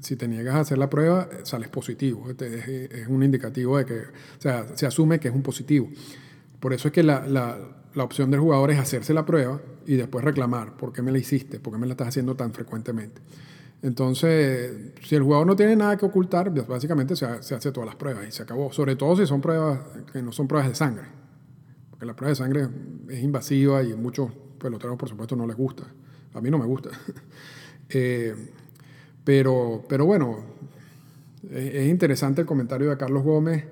Si 0.01 0.15
te 0.15 0.27
niegas 0.27 0.55
a 0.55 0.59
hacer 0.59 0.77
la 0.77 0.89
prueba, 0.89 1.29
sales 1.43 1.69
positivo. 1.69 2.29
Este 2.29 3.01
es, 3.01 3.07
un 3.07 3.23
indicativo 3.23 3.77
de 3.77 3.85
que, 3.85 3.99
o 3.99 4.41
sea, 4.41 4.67
se 4.75 4.85
asume 4.85 5.19
que 5.19 5.29
es 5.29 5.33
un 5.33 5.41
positivo. 5.41 5.89
Por 6.59 6.73
eso 6.73 6.89
es 6.89 6.93
que 6.93 7.03
la, 7.03 7.25
la, 7.27 7.57
la 7.95 8.03
opción 8.03 8.31
del 8.31 8.39
jugador 8.39 8.71
es 8.71 8.79
hacerse 8.79 9.13
la 9.13 9.25
prueba 9.25 9.61
y 9.85 9.95
después 9.95 10.23
reclamar, 10.23 10.77
¿por 10.77 10.93
qué 10.93 11.01
me 11.01 11.11
la 11.11 11.17
hiciste? 11.17 11.59
¿Por 11.59 11.73
qué 11.73 11.79
me 11.79 11.87
la 11.87 11.93
estás 11.93 12.09
haciendo 12.09 12.35
tan 12.35 12.53
frecuentemente? 12.53 13.21
Entonces, 13.83 14.93
si 15.03 15.15
el 15.15 15.23
jugador 15.23 15.45
no 15.45 15.57
tiene 15.57 15.75
nada 15.75 15.97
que 15.97 16.05
ocultar, 16.05 16.53
pues, 16.53 16.65
básicamente 16.65 17.17
se, 17.17 17.25
hace 17.25 17.71
todas 17.71 17.85
las 17.85 17.97
pruebas 17.97 18.25
y 18.27 18.31
se 18.31 18.41
acabó. 18.41 18.71
Sobre 18.71 18.95
todo 18.95 19.17
si 19.17 19.27
son 19.27 19.41
pruebas 19.41 19.81
que 20.11 20.21
no 20.21 20.31
son 20.31 20.47
pruebas 20.47 20.69
de 20.69 20.75
sangre. 20.75 21.03
Porque 21.89 22.05
la 22.05 22.15
prueba 22.15 22.29
de 22.29 22.35
sangre 22.35 22.69
es 23.09 23.21
invasiva 23.21 23.83
y 23.83 23.93
muchos 23.93 24.31
peloteros, 24.57 24.97
por 24.97 25.09
supuesto, 25.09 25.35
no 25.35 25.45
les 25.45 25.57
gusta. 25.57 25.83
A 26.33 26.39
mí 26.39 26.49
no 26.49 26.57
me 26.57 26.65
gusta. 26.65 26.89
Eh, 27.95 28.33
pero, 29.23 29.83
pero 29.87 30.05
bueno, 30.05 30.39
es, 31.51 31.87
interesante 31.87 32.41
el 32.41 32.47
comentario 32.47 32.89
de 32.89 32.97
Carlos 32.97 33.23
Gómez. 33.23 33.65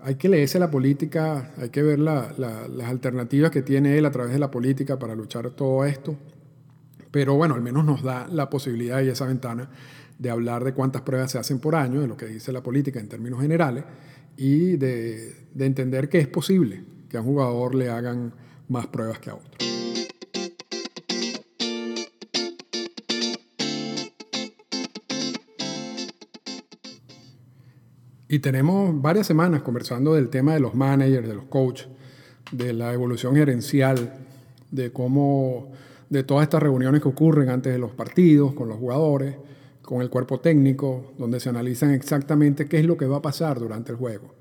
Hay 0.00 0.16
que 0.16 0.28
leerse 0.28 0.58
la 0.58 0.70
política, 0.70 1.52
hay 1.58 1.68
que 1.68 1.82
ver 1.82 1.98
las 2.00 2.88
alternativas 2.88 3.50
que 3.50 3.62
tiene 3.62 3.96
él 3.98 4.04
a 4.04 4.10
través 4.10 4.32
de 4.32 4.38
la 4.38 4.50
política 4.50 4.98
para 4.98 5.14
luchar 5.14 5.50
todo 5.50 5.84
esto. 5.84 6.16
Pero 7.12 7.36
bueno, 7.36 7.54
al 7.54 7.62
menos 7.62 7.84
nos 7.84 8.02
da 8.02 8.26
la 8.28 8.50
posibilidad 8.50 9.00
y 9.00 9.08
esa 9.08 9.26
ventana 9.26 9.68
de 10.18 10.30
hablar 10.30 10.64
de 10.64 10.72
cuántas 10.72 11.02
pruebas 11.02 11.30
se 11.30 11.38
hacen 11.38 11.58
por 11.58 11.74
año, 11.74 12.00
de 12.00 12.06
lo 12.06 12.16
que 12.16 12.26
dice 12.26 12.52
la 12.52 12.62
política 12.62 13.00
en 13.00 13.08
términos 13.08 13.40
generales, 13.40 13.84
y 14.36 14.76
de, 14.76 15.34
entender 15.58 16.08
que 16.08 16.18
es 16.18 16.28
posible 16.28 16.84
que 17.08 17.16
a 17.16 17.20
un 17.20 17.26
jugador 17.26 17.74
le 17.74 17.90
hagan 17.90 18.32
más 18.68 18.86
pruebas 18.86 19.18
que 19.18 19.30
a 19.30 19.34
otro. 19.34 19.81
Y 28.32 28.38
tenemos 28.38 28.98
varias 29.02 29.26
semanas 29.26 29.60
conversando 29.60 30.14
del 30.14 30.30
tema 30.30 30.54
de 30.54 30.60
los 30.60 30.74
managers, 30.74 31.28
de 31.28 31.34
los 31.34 31.44
coaches, 31.44 31.88
de 32.50 32.72
la 32.72 32.94
evolución 32.94 33.34
gerencial, 33.36 34.14
de 34.70 34.90
cómo, 34.90 35.70
de 36.08 36.24
todas 36.24 36.44
estas 36.44 36.62
reuniones 36.62 37.02
que 37.02 37.08
ocurren 37.08 37.50
antes 37.50 37.74
de 37.74 37.78
los 37.78 37.90
partidos, 37.90 38.54
con 38.54 38.70
los 38.70 38.78
jugadores, 38.78 39.36
con 39.82 40.00
el 40.00 40.08
cuerpo 40.08 40.40
técnico, 40.40 41.12
donde 41.18 41.40
se 41.40 41.50
analizan 41.50 41.90
exactamente 41.90 42.64
qué 42.64 42.78
es 42.78 42.86
lo 42.86 42.96
que 42.96 43.04
va 43.04 43.18
a 43.18 43.20
pasar 43.20 43.58
durante 43.58 43.92
el 43.92 43.98
juego, 43.98 44.34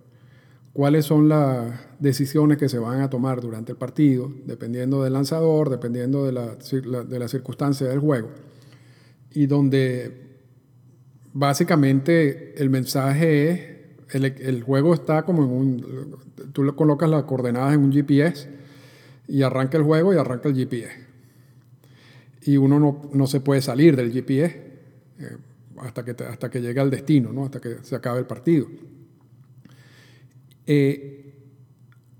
cuáles 0.72 1.04
son 1.04 1.28
las 1.28 1.78
decisiones 2.00 2.58
que 2.58 2.70
se 2.70 2.80
van 2.80 3.02
a 3.02 3.10
tomar 3.10 3.42
durante 3.42 3.74
el 3.74 3.78
partido, 3.78 4.32
dependiendo 4.46 5.04
del 5.04 5.12
lanzador, 5.12 5.70
dependiendo 5.70 6.26
de 6.26 6.32
la, 6.32 6.56
de 6.56 7.20
la 7.20 7.28
circunstancia 7.28 7.90
del 7.90 8.00
juego, 8.00 8.30
y 9.32 9.48
donde 9.48 10.32
básicamente 11.34 12.54
el 12.62 12.70
mensaje 12.70 13.50
es, 13.50 13.71
el, 14.12 14.26
el, 14.26 14.64
juego 14.64 14.94
está 14.94 15.24
como 15.24 15.44
en 15.44 15.50
un, 15.50 16.18
tú 16.54 16.64
le 16.64 16.74
colocas 16.74 17.10
las 17.10 17.24
coordenadas 17.24 17.74
en 17.74 17.82
un 17.82 17.92
GPS 17.92 18.50
y 19.28 19.44
arranca 19.44 19.78
el 19.78 19.84
juego 19.84 20.14
y 20.14 20.18
arranca 20.18 20.50
el 20.50 20.56
GPS. 20.56 20.94
Y 22.44 22.58
uno 22.58 22.80
no, 22.80 23.10
no 23.14 23.28
se 23.28 23.40
puede 23.40 23.62
salir 23.62 23.96
del 23.96 24.12
GPS 24.12 24.56
eh, 25.20 25.38
hasta, 25.78 26.04
que, 26.04 26.12
hasta 26.24 26.50
que 26.50 26.62
llegue 26.62 26.80
al 26.80 26.90
destino, 26.90 27.32
¿no? 27.32 27.46
hasta 27.46 27.62
que 27.62 27.78
se 27.84 27.96
acabe 27.96 28.20
el 28.20 28.26
partido. 28.26 28.68
Eh, 30.66 31.34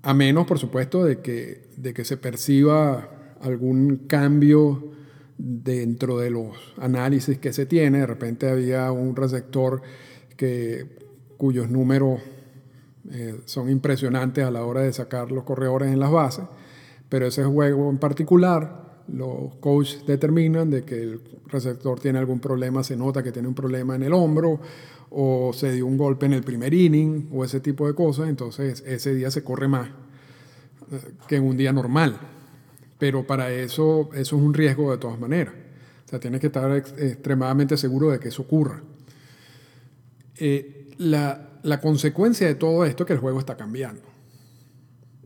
a 0.02 0.14
menos, 0.14 0.46
por 0.46 0.58
supuesto, 0.58 1.04
de 1.04 1.20
que, 1.20 1.68
de 1.76 1.94
que 1.94 2.04
se 2.04 2.16
perciba 2.16 3.34
algún 3.40 4.06
cambio 4.08 4.92
dentro 5.38 6.18
de 6.18 6.30
los 6.30 6.56
análisis 6.78 7.38
que 7.38 7.52
se 7.52 7.66
tiene. 7.66 7.98
De 7.98 8.06
repente 8.06 8.48
había 8.48 8.90
un 8.92 9.16
receptor 9.16 9.82
que, 10.36 11.01
cuyos 11.42 11.68
números 11.68 12.20
eh, 13.10 13.40
son 13.46 13.68
impresionantes 13.68 14.44
a 14.44 14.50
la 14.52 14.64
hora 14.64 14.82
de 14.82 14.92
sacar 14.92 15.32
los 15.32 15.42
corredores 15.42 15.92
en 15.92 15.98
las 15.98 16.12
bases, 16.12 16.44
pero 17.08 17.26
ese 17.26 17.42
juego 17.42 17.90
en 17.90 17.98
particular 17.98 19.02
los 19.08 19.56
coaches 19.56 20.06
determinan 20.06 20.70
de 20.70 20.84
que 20.84 21.02
el 21.02 21.20
receptor 21.46 21.98
tiene 21.98 22.20
algún 22.20 22.38
problema, 22.38 22.84
se 22.84 22.96
nota 22.96 23.24
que 23.24 23.32
tiene 23.32 23.48
un 23.48 23.56
problema 23.56 23.96
en 23.96 24.04
el 24.04 24.12
hombro 24.12 24.60
o 25.10 25.50
se 25.52 25.72
dio 25.72 25.84
un 25.84 25.98
golpe 25.98 26.26
en 26.26 26.34
el 26.34 26.44
primer 26.44 26.72
inning 26.72 27.28
o 27.32 27.44
ese 27.44 27.58
tipo 27.58 27.88
de 27.88 27.94
cosas, 27.96 28.28
entonces 28.28 28.80
ese 28.86 29.12
día 29.12 29.32
se 29.32 29.42
corre 29.42 29.66
más 29.66 29.88
eh, 29.88 31.00
que 31.26 31.34
en 31.34 31.42
un 31.42 31.56
día 31.56 31.72
normal. 31.72 32.20
Pero 32.98 33.26
para 33.26 33.50
eso, 33.50 34.10
eso 34.14 34.36
es 34.36 34.42
un 34.42 34.54
riesgo 34.54 34.92
de 34.92 34.98
todas 34.98 35.18
maneras. 35.18 35.54
O 36.06 36.08
sea, 36.08 36.20
tienes 36.20 36.40
que 36.40 36.46
estar 36.46 36.70
extremadamente 36.70 37.76
seguro 37.76 38.10
de 38.10 38.20
que 38.20 38.28
eso 38.28 38.42
ocurra. 38.42 38.80
Eh, 40.36 40.81
la, 41.02 41.60
la, 41.62 41.80
consecuencia 41.80 42.46
de 42.46 42.54
todo 42.54 42.84
esto 42.84 43.02
es 43.02 43.06
que 43.06 43.12
el 43.12 43.18
juego 43.18 43.38
está 43.38 43.56
cambiando. 43.56 44.02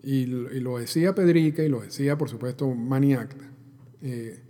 Y, 0.03 0.23
y 0.23 0.61
lo 0.61 0.79
decía 0.79 1.15
Pedrique 1.15 1.65
y 1.65 1.69
lo 1.69 1.81
decía, 1.81 2.17
por 2.17 2.29
supuesto, 2.29 2.73
Maniacta 2.75 3.47
eh, 4.03 4.43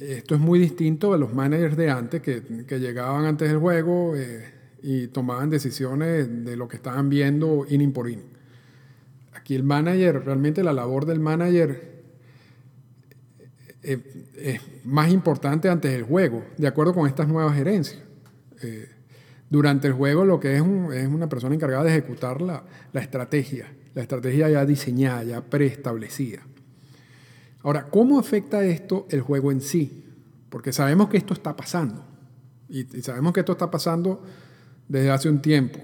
esto 0.00 0.34
es 0.34 0.40
muy 0.40 0.58
distinto 0.58 1.12
a 1.12 1.18
los 1.18 1.34
managers 1.34 1.76
de 1.76 1.90
antes 1.90 2.22
que, 2.22 2.64
que 2.66 2.80
llegaban 2.80 3.26
antes 3.26 3.48
del 3.48 3.58
juego 3.58 4.16
eh, 4.16 4.44
y 4.82 5.08
tomaban 5.08 5.50
decisiones 5.50 6.44
de 6.44 6.56
lo 6.56 6.66
que 6.68 6.76
estaban 6.76 7.08
viendo 7.08 7.66
inning 7.68 7.92
por 7.92 8.08
inning. 8.08 8.32
Aquí 9.34 9.54
el 9.54 9.62
manager, 9.62 10.24
realmente 10.24 10.62
la 10.62 10.72
labor 10.72 11.04
del 11.04 11.20
manager 11.20 12.02
eh, 13.82 13.98
es 14.36 14.60
más 14.84 15.12
importante 15.12 15.68
antes 15.68 15.92
del 15.92 16.04
juego, 16.04 16.44
de 16.56 16.66
acuerdo 16.66 16.94
con 16.94 17.06
estas 17.06 17.28
nuevas 17.28 17.54
gerencias. 17.54 18.02
Durante 19.54 19.86
el 19.86 19.92
juego 19.92 20.24
lo 20.24 20.40
que 20.40 20.56
es, 20.56 20.60
una 20.60 21.28
persona 21.28 21.54
encargada 21.54 21.84
de 21.84 21.90
ejecutar 21.90 22.42
la, 22.42 22.64
estrategia, 22.92 23.72
la 23.94 24.02
estrategia 24.02 24.48
ya 24.48 24.66
diseñada, 24.66 25.22
ya 25.22 25.42
preestablecida. 25.42 26.40
Ahora, 27.62 27.88
¿cómo 27.88 28.18
afecta 28.18 28.64
esto 28.64 29.06
el 29.10 29.20
juego 29.20 29.52
en 29.52 29.60
sí? 29.60 30.06
Porque 30.48 30.72
sabemos 30.72 31.08
que 31.08 31.18
esto 31.18 31.34
está 31.34 31.54
pasando. 31.54 32.04
Y, 32.68 32.82
sabemos 33.02 33.32
que 33.32 33.40
esto 33.40 33.52
está 33.52 33.70
pasando 33.70 34.24
desde 34.88 35.12
hace 35.12 35.28
un 35.28 35.40
tiempo. 35.40 35.78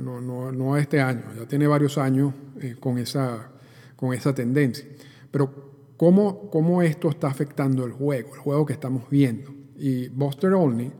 No, 0.00 0.22
no, 0.50 0.76
este 0.78 1.02
año, 1.02 1.24
ya 1.38 1.46
tiene 1.46 1.66
varios 1.66 1.98
años 1.98 2.32
eh, 2.62 2.76
con, 2.80 2.96
esa, 2.96 3.50
con 3.94 4.14
esa 4.14 4.34
tendencia. 4.34 4.86
Pero 5.30 5.90
¿cómo, 5.98 6.48
¿cómo 6.48 6.80
esto 6.80 7.10
está 7.10 7.28
afectando 7.28 7.84
el 7.84 7.92
juego, 7.92 8.34
el 8.34 8.40
juego 8.40 8.64
que 8.64 8.72
estamos 8.72 9.10
viendo? 9.10 9.54
Y 9.76 10.08
Buster 10.08 10.54
Olney, 10.54 10.90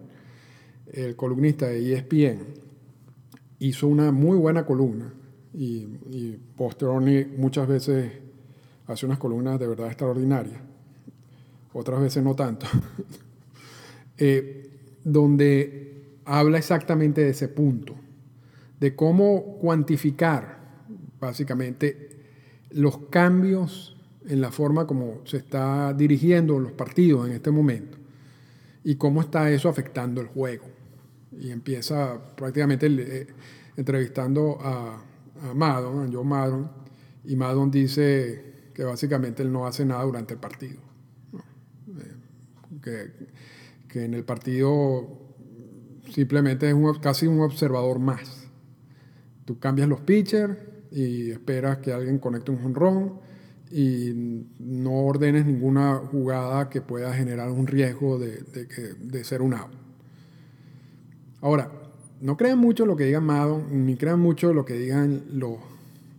el 0.96 1.14
columnista 1.14 1.66
de 1.66 1.92
ESPN, 1.92 2.40
hizo 3.58 3.86
una 3.86 4.10
muy 4.12 4.36
buena 4.38 4.64
columna. 4.64 5.12
Y, 5.54 5.86
y 6.10 6.40
muchas 7.36 7.68
veces 7.68 8.12
hace 8.86 9.06
unas 9.06 9.18
columnas 9.18 9.58
de 9.58 9.68
verdad 9.68 9.88
extraordinarias, 9.88 10.60
otras 11.72 12.00
veces 12.00 12.22
no 12.22 12.34
tanto, 12.34 12.66
eh, 14.18 14.70
donde 15.04 16.18
habla 16.24 16.58
exactamente 16.58 17.22
de 17.22 17.30
ese 17.30 17.48
punto, 17.48 17.94
de 18.80 18.94
cómo 18.94 19.58
cuantificar 19.58 20.58
básicamente 21.18 22.10
los 22.70 22.98
cambios 23.08 23.96
en 24.26 24.40
la 24.40 24.50
forma 24.50 24.86
como 24.86 25.20
se 25.24 25.38
está 25.38 25.94
dirigiendo 25.94 26.58
los 26.58 26.72
partidos 26.72 27.26
en 27.28 27.32
este 27.34 27.50
momento 27.50 27.96
y 28.84 28.96
cómo 28.96 29.20
está 29.20 29.50
eso 29.50 29.68
afectando 29.68 30.20
el 30.20 30.26
juego. 30.26 30.75
Y 31.38 31.50
empieza 31.50 32.34
prácticamente 32.36 32.86
eh, 32.86 33.26
entrevistando 33.76 34.58
a, 34.60 35.02
a 35.42 35.54
Madon, 35.54 36.08
a 36.08 36.12
Joe 36.12 36.24
Madon, 36.24 36.70
y 37.24 37.36
Madon 37.36 37.70
dice 37.70 38.70
que 38.72 38.84
básicamente 38.84 39.42
él 39.42 39.52
no 39.52 39.66
hace 39.66 39.84
nada 39.84 40.04
durante 40.04 40.34
el 40.34 40.40
partido. 40.40 40.78
Eh, 42.86 43.10
que, 43.88 44.04
en 44.04 44.12
el 44.12 44.24
partido 44.24 45.08
simplemente 46.10 46.68
es 46.68 46.76
casi 47.00 47.26
un 47.26 47.40
observador 47.40 47.98
más. 47.98 48.46
Tú 49.46 49.58
cambias 49.58 49.88
los 49.88 50.00
pitchers 50.00 50.58
y 50.90 51.30
esperas 51.30 51.78
que 51.78 51.92
alguien 51.92 52.18
conecte 52.18 52.50
un 52.50 52.58
jonrón 52.58 53.20
y 53.70 54.44
no 54.58 55.06
ordenes 55.06 55.46
ninguna 55.46 55.96
jugada 55.96 56.68
que 56.68 56.82
pueda 56.82 57.14
generar 57.14 57.50
un 57.50 57.66
riesgo 57.66 58.18
de, 58.18 58.42
de, 58.42 59.24
ser 59.24 59.40
un 59.40 59.54
out. 59.54 59.72
Ahora, 61.40 61.70
no 62.20 62.36
crean 62.36 62.58
mucho 62.58 62.86
lo 62.86 62.96
que 62.96 63.04
digan 63.04 63.24
Madon, 63.24 63.86
ni 63.86 63.96
crean 63.96 64.20
mucho 64.20 64.52
lo 64.52 64.64
que 64.64 64.74
digan 64.74 65.22
los 65.32 65.58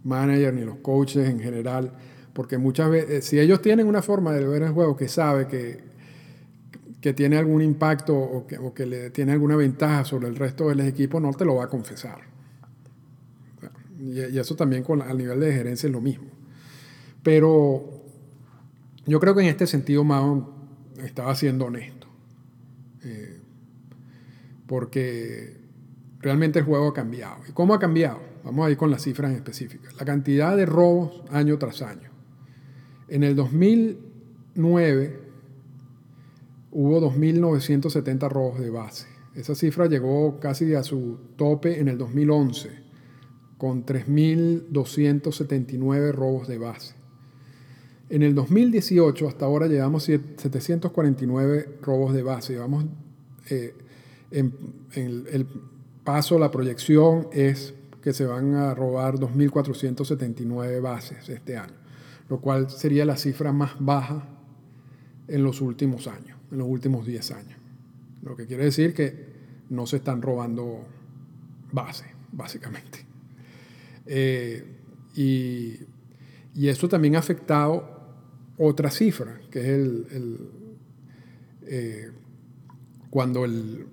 managers 0.03 0.55
ni 0.55 0.63
los 0.63 0.77
coaches 0.77 1.27
en 1.27 1.39
general 1.39 1.91
porque 2.37 2.59
muchas 2.59 2.91
veces, 2.91 3.09
eh, 3.09 3.21
si 3.23 3.39
ellos 3.39 3.63
tienen 3.63 3.87
una 3.87 4.03
forma 4.03 4.31
de 4.31 4.45
ver 4.45 4.61
el 4.61 4.69
juego 4.69 4.95
que 4.95 5.07
sabe 5.07 5.47
que, 5.47 5.79
que 7.01 7.11
tiene 7.11 7.35
algún 7.35 7.63
impacto 7.63 8.15
o 8.15 8.45
que, 8.75 8.85
le 8.85 9.09
tiene 9.09 9.31
alguna 9.31 9.55
ventaja 9.55 10.05
sobre 10.05 10.27
el 10.27 10.35
resto 10.35 10.69
del 10.69 10.81
equipo, 10.81 11.19
no 11.19 11.33
te 11.33 11.45
lo 11.45 11.55
va 11.55 11.63
a 11.63 11.67
confesar. 11.67 12.19
Y, 13.99 14.37
eso 14.37 14.55
también 14.55 14.83
con, 14.83 15.01
al 15.01 15.17
nivel 15.17 15.39
de 15.39 15.51
gerencia 15.51 15.87
es 15.87 15.91
lo 15.91 15.99
mismo. 15.99 16.27
Pero 17.23 18.03
yo 19.07 19.19
creo 19.19 19.33
que 19.33 19.41
en 19.41 19.47
este 19.47 19.65
sentido 19.65 20.03
Mao 20.03 20.53
estaba 21.03 21.33
siendo 21.33 21.65
honesto. 21.65 21.96
Porque 24.67 25.57
realmente 26.19 26.59
el 26.59 26.65
juego 26.65 26.89
ha 26.89 26.93
cambiado. 26.93 27.37
¿Y 27.47 27.53
cómo 27.53 27.73
ha 27.73 27.79
cambiado? 27.79 28.19
Vamos 28.43 28.67
a 28.67 28.71
ir 28.71 28.77
con 28.77 28.91
las 28.91 29.01
cifras 29.01 29.33
específicas. 29.33 29.95
La 29.97 30.05
cantidad 30.05 30.55
de 30.55 30.65
robos 30.65 31.23
año 31.31 31.57
tras 31.57 31.81
año. 31.81 32.11
En 33.07 33.23
el 33.23 33.35
2009 33.35 35.19
hubo 36.71 37.01
2.970 37.01 38.29
robos 38.29 38.59
de 38.59 38.69
base. 38.69 39.07
Esa 39.35 39.55
cifra 39.55 39.87
llegó 39.87 40.39
casi 40.39 40.73
a 40.73 40.83
su 40.83 41.19
tope 41.35 41.79
en 41.79 41.87
el 41.87 41.97
2011, 41.97 42.69
con 43.57 43.85
3.279 43.85 46.11
robos 46.11 46.47
de 46.47 46.57
base. 46.57 46.95
En 48.09 48.23
el 48.23 48.33
2018 48.33 49.27
hasta 49.27 49.45
ahora 49.45 49.67
llevamos 49.67 50.03
749 50.03 51.79
robos 51.81 52.13
de 52.13 52.23
base. 52.23 52.53
Llevamos 52.53 52.85
eh, 53.49 53.75
en, 54.31 54.53
el 54.93 55.47
paso, 56.03 56.39
la 56.39 56.51
proyección 56.51 57.27
es 57.31 57.73
que 58.01 58.13
se 58.13 58.25
van 58.25 58.55
a 58.55 58.73
robar 58.73 59.15
2.479 59.15 60.81
bases 60.81 61.29
este 61.29 61.57
año 61.57 61.87
lo 62.29 62.41
cual 62.41 62.69
sería 62.69 63.05
la 63.05 63.17
cifra 63.17 63.51
más 63.51 63.75
baja 63.79 64.27
en 65.27 65.43
los 65.43 65.61
últimos 65.61 66.07
años, 66.07 66.37
en 66.51 66.57
los 66.57 66.67
últimos 66.67 67.05
10 67.05 67.31
años. 67.31 67.59
Lo 68.23 68.35
que 68.35 68.45
quiere 68.45 68.65
decir 68.65 68.93
que 68.93 69.27
no 69.69 69.85
se 69.85 69.97
están 69.97 70.21
robando 70.21 70.85
bases, 71.71 72.07
básicamente. 72.31 73.05
Eh, 74.05 74.63
y, 75.15 75.79
y, 76.53 76.67
eso 76.67 76.87
también 76.87 77.15
ha 77.15 77.19
afectado 77.19 78.15
otra 78.57 78.89
cifra, 78.89 79.39
que 79.49 79.59
es 79.59 79.67
el, 79.67 80.49
eh, 81.63 82.11
cuando 83.09 83.45
el 83.45 83.87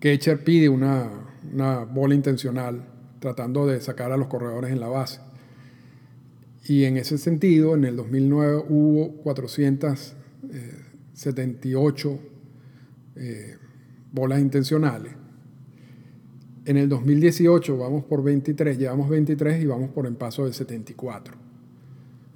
catcher 0.00 0.44
pide 0.44 0.68
una, 0.68 1.08
una 1.52 1.84
bola 1.84 2.14
intencional 2.14 2.84
tratando 3.20 3.66
de 3.66 3.80
sacar 3.80 4.12
a 4.12 4.16
los 4.16 4.28
corredores 4.28 4.70
en 4.72 4.78
la 4.80 4.86
base. 4.88 5.20
Y 6.66 6.84
en 6.84 6.96
ese 6.98 7.18
sentido, 7.18 7.74
en 7.74 7.84
el 7.84 7.96
2009 7.96 8.64
hubo 8.68 9.12
478 9.22 12.18
eh, 13.16 13.56
bolas 14.12 14.40
intencionales. 14.40 15.12
En 16.66 16.76
el 16.76 16.88
2018 16.90 17.78
vamos 17.78 18.04
por 18.04 18.22
23, 18.22 18.78
llevamos 18.78 19.08
23 19.08 19.62
y 19.62 19.66
vamos 19.66 19.88
por 19.90 20.06
en 20.06 20.14
paso 20.16 20.44
de 20.44 20.52
74. 20.52 21.34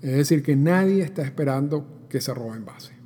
Es 0.00 0.16
decir, 0.16 0.42
que 0.42 0.56
nadie 0.56 1.02
está 1.02 1.20
esperando 1.22 2.06
que 2.08 2.22
se 2.22 2.32
roben 2.32 2.64
base. 2.64 3.01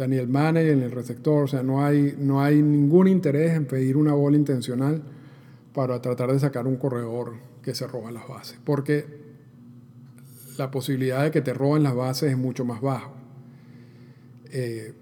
Sea, 0.00 0.08
ni 0.08 0.16
el 0.16 0.28
manager 0.28 0.78
ni 0.78 0.84
el 0.84 0.92
receptor, 0.92 1.44
o 1.44 1.46
sea, 1.46 1.62
no 1.62 1.84
hay, 1.84 2.16
no 2.18 2.42
hay 2.42 2.62
ningún 2.62 3.06
interés 3.06 3.50
en 3.50 3.66
pedir 3.66 3.98
una 3.98 4.14
bola 4.14 4.38
intencional 4.38 5.02
para 5.74 6.00
tratar 6.00 6.32
de 6.32 6.38
sacar 6.38 6.66
un 6.66 6.76
corredor 6.76 7.34
que 7.62 7.74
se 7.74 7.86
roba 7.86 8.10
las 8.10 8.26
bases, 8.26 8.58
porque 8.64 9.04
la 10.56 10.70
posibilidad 10.70 11.22
de 11.22 11.30
que 11.30 11.42
te 11.42 11.52
roben 11.52 11.82
las 11.82 11.94
bases 11.94 12.30
es 12.30 12.38
mucho 12.38 12.64
más 12.64 12.80
bajo. 12.80 13.12
Eh, 14.50 14.94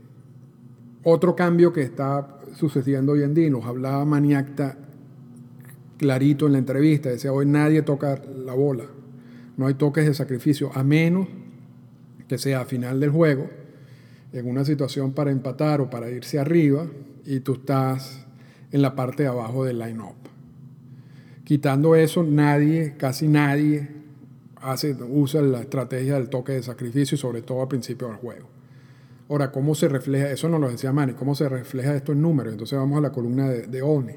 otro 1.05 1.37
cambio 1.37 1.73
que 1.73 1.83
está 1.83 2.41
sucediendo 2.55 3.13
hoy 3.13 3.23
en 3.23 3.35
día, 3.35 3.49
nos 3.51 3.67
hablaba 3.67 4.05
Maniacta 4.05 4.79
clarito 5.97 6.47
en 6.47 6.55
la 6.55 6.59
entrevista, 6.59 7.09
decía, 7.09 7.33
hoy 7.33 7.47
nadie 7.47 7.83
toca 7.83 8.21
la 8.37 8.55
bola, 8.55 8.87
no 9.57 9.69
hay 9.69 9.75
toques 9.75 10.07
de 10.07 10.15
sacrificio, 10.15 10.73
a 10.75 10.83
menos 10.83 11.29
que 12.27 12.37
sea 12.37 12.63
a 12.63 12.65
final 12.65 12.99
del 12.99 13.11
juego, 13.11 13.49
en 14.33 14.49
una 14.49 14.65
situación 14.65 15.13
para 15.13 15.31
empatar 15.31 15.81
o 15.81 15.91
para 15.91 16.11
irse 16.11 16.39
arriba, 16.39 16.87
y 17.25 17.41
tú 17.41 17.55
estás 17.55 18.27
en 18.73 18.83
la 18.83 18.95
parte 18.95 19.23
de 19.23 19.29
abajo 19.29 19.65
del 19.65 19.79
line-up. 19.79 20.17
Quitando 21.45 21.95
eso, 21.97 22.23
nadie, 22.23 22.95
casi 22.99 23.29
nadie, 23.29 23.89
hace, 24.57 24.97
usa 25.09 25.41
la 25.43 25.61
estrategia 25.61 26.15
del 26.15 26.29
toque 26.29 26.53
de 26.53 26.63
sacrificio 26.63 27.17
sobre 27.17 27.43
todo 27.43 27.63
al 27.63 27.69
principio 27.69 28.09
del 28.09 28.17
juego. 28.17 28.49
Ahora, 29.29 29.51
¿cómo 29.51 29.75
se 29.75 29.89
refleja? 29.89 30.31
Eso 30.31 30.49
nos 30.49 30.61
lo 30.61 30.71
decía 30.71 30.93
Manny, 30.93 31.13
¿cómo 31.13 31.35
se 31.35 31.49
refleja 31.49 31.95
esto 31.95 32.13
en 32.13 32.23
números? 32.23 32.53
Entonces 32.53 32.79
vamos 32.79 32.99
a 32.99 33.03
la 33.03 33.13
columna 33.13 33.49
de, 33.49 33.67
de 33.67 33.83
OVNI. 33.83 34.15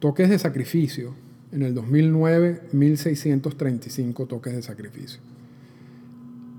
Toques 0.00 0.28
de 0.28 0.38
sacrificio. 0.38 1.14
En 1.52 1.62
el 1.62 1.72
2009, 1.72 2.62
1.635 2.72 4.26
toques 4.26 4.54
de 4.56 4.62
sacrificio. 4.62 5.20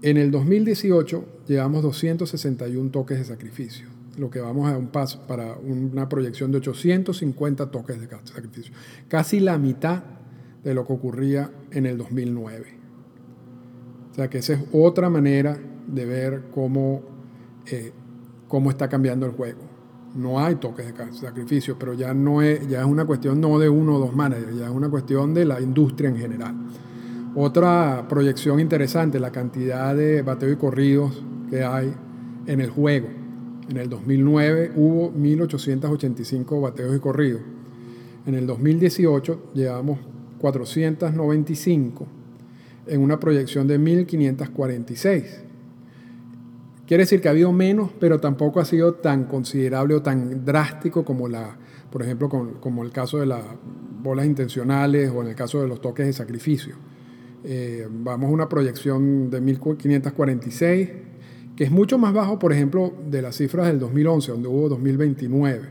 En 0.02 0.18
el 0.18 0.32
2018 0.32 1.26
llevamos 1.48 1.84
261 1.84 2.92
toques 2.92 3.18
de 3.18 3.26
sacrificio, 3.26 3.88
lo 4.18 4.30
que 4.30 4.40
vamos 4.40 4.72
a 4.72 4.78
un 4.78 4.88
paso 4.88 5.26
para 5.28 5.56
una 5.58 6.10
proyección 6.10 6.52
de 6.52 6.58
850 6.58 7.72
toques 7.72 8.00
de 8.00 8.08
sacrificio. 8.24 8.74
Casi 9.08 9.40
la 9.40 9.58
mitad 9.58 10.04
de 10.64 10.74
lo 10.74 10.86
que 10.86 10.94
ocurría 10.94 11.52
en 11.72 11.86
el 11.86 11.98
2009. 11.98 12.66
O 14.12 14.16
sea 14.16 14.30
que 14.30 14.40
esa 14.40 14.54
es 14.54 14.60
otra 14.72 15.10
manera 15.10 15.58
de 15.88 16.06
ver 16.06 16.44
cómo, 16.54 17.02
eh, 17.68 17.92
cómo 18.48 18.70
está 18.70 18.90
cambiando 18.90 19.26
el 19.26 19.34
juego. 19.34 19.62
No 20.16 20.40
hay 20.40 20.56
toques 20.56 20.86
de 20.86 21.14
sacrificio, 21.14 21.78
pero 21.78 21.94
ya, 21.94 22.14
no 22.14 22.42
es, 22.42 22.68
ya 22.68 22.80
es 22.80 22.86
una 22.86 23.06
cuestión 23.06 23.42
no 23.42 23.60
de 23.60 23.70
uno 23.70 23.96
o 23.96 24.00
dos 24.00 24.16
managers, 24.16 24.58
ya 24.58 24.66
es 24.66 24.72
una 24.72 24.90
cuestión 24.90 25.34
de 25.34 25.46
la 25.46 25.60
industria 25.60 26.10
en 26.10 26.18
general. 26.18 26.56
Otra 27.38 28.06
proyección 28.08 28.62
interesante, 28.62 29.20
la 29.20 29.30
cantidad 29.30 29.94
de 29.94 30.22
bateo 30.22 30.50
y 30.54 30.56
corridos 30.56 31.22
que 31.50 31.66
hay 31.66 31.94
en 32.48 32.62
el 32.62 32.70
juego. 32.70 33.10
En 33.70 33.76
el 33.76 33.90
2009 33.90 34.72
hubo 34.78 35.12
1.885 35.12 36.62
bateos 36.62 36.96
y 36.96 37.00
corridos. 37.00 37.42
En 38.26 38.36
el 38.36 38.48
2018 38.48 39.52
llevamos 39.54 40.00
495 40.38 42.08
en 42.88 43.02
una 43.02 43.20
proyección 43.20 43.68
de 43.68 43.82
1.546. 43.82 45.26
Quiere 46.88 47.04
decir 47.04 47.20
que 47.20 47.28
ha 47.28 47.32
habido 47.32 47.52
menos, 47.52 47.92
pero 48.00 48.22
tampoco 48.22 48.62
ha 48.62 48.66
sido 48.66 48.94
tan 48.94 49.26
considerable 49.26 49.96
o 49.96 50.02
tan 50.02 50.46
drástico 50.46 51.04
como, 51.04 51.28
la, 51.28 51.58
por 51.92 52.02
ejemplo, 52.02 52.30
como 52.30 52.84
el 52.84 52.92
caso 52.92 53.18
de 53.18 53.26
las 53.26 53.44
bolas 54.02 54.26
intencionales 54.26 55.12
o 55.14 55.22
en 55.22 55.28
el 55.28 55.36
caso 55.36 55.60
de 55.62 55.68
los 55.68 55.82
toques 55.82 56.06
de 56.06 56.14
sacrificio. 56.14 56.95
Eh, 57.48 57.88
vamos 57.92 58.32
a 58.32 58.34
una 58.34 58.50
proyección 58.50 59.30
de 59.30 59.40
1.546, 59.40 60.90
que 61.56 61.64
es 61.64 61.70
mucho 61.70 62.00
más 62.00 62.12
bajo, 62.12 62.40
por 62.40 62.52
ejemplo, 62.52 62.92
de 63.08 63.22
las 63.22 63.38
cifras 63.38 63.68
del 63.68 63.80
2011, 63.80 64.32
donde 64.32 64.48
hubo 64.48 64.68
2029, 64.68 65.62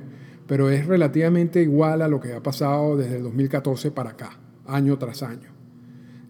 pero 0.47 0.71
es 0.71 0.87
relativamente 0.87 1.63
igual 1.63 2.03
a 2.03 2.09
lo 2.09 2.21
que 2.21 2.33
ha 2.33 2.41
pasado 2.41 2.97
desde 2.97 3.17
el 3.17 3.25
2014 3.25 3.91
para 3.91 4.11
acá, 4.11 4.39
año 4.67 4.97
tras 4.99 5.25
año. 5.25 5.51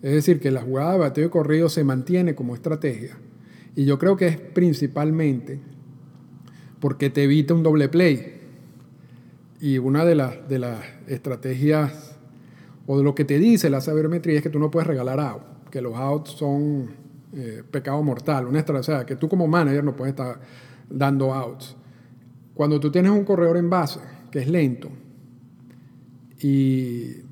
Es 0.01 0.13
decir, 0.13 0.41
que 0.41 0.51
la 0.51 0.63
jugada 0.63 0.93
de 0.93 0.99
bateo 0.99 1.27
y 1.27 1.31
corrido 1.31 1.69
se 1.69 1.85
mantiene 1.85 2.35
como 2.35 2.55
estrategia. 2.55 3.19
Y 3.77 3.85
yo 3.85 3.99
creo 3.99 4.17
que 4.17 4.29
es 4.29 4.39
principalmente 4.39 5.61
porque 6.81 7.11
te 7.11 7.25
evita 7.25 7.53
un 7.53 7.63
doble 7.63 7.91
play. 7.91 8.41
Y 9.61 9.77
una 9.77 10.07
de 10.07 10.15
las, 10.15 10.49
de 10.49 10.59
las 10.59 10.79
estrategias 11.07 12.14
o 12.87 12.99
de 12.99 13.05
lo 13.05 13.15
que 13.15 13.25
te 13.25 13.39
dice 13.39 13.71
la 13.71 13.81
sabermetría 13.81 14.37
es 14.37 14.43
que 14.43 14.51
tú 14.51 14.59
no 14.59 14.71
puedes 14.71 14.87
regalar 14.87 15.21
out, 15.21 15.43
que 15.71 15.81
los 15.81 15.95
outs 15.95 16.31
son 16.31 16.89
eh, 17.37 17.63
pecado 17.71 18.03
mortal, 18.03 18.47
una 18.47 18.61
estrategia, 18.61 19.05
que 19.05 19.17
tú 19.17 19.29
como 19.29 19.49
manager 19.49 19.83
no 19.83 19.97
puedes 19.97 20.13
estar 20.13 20.41
dando 20.89 21.33
outs. 21.33 21.77
Cuando 22.55 22.79
tú 22.79 22.91
tienes 22.91 23.11
un 23.11 23.25
corredor 23.25 23.57
en 23.57 23.69
base 23.69 23.99
que 24.31 24.39
es 24.41 24.49
lento 24.49 24.89
y 26.41 27.25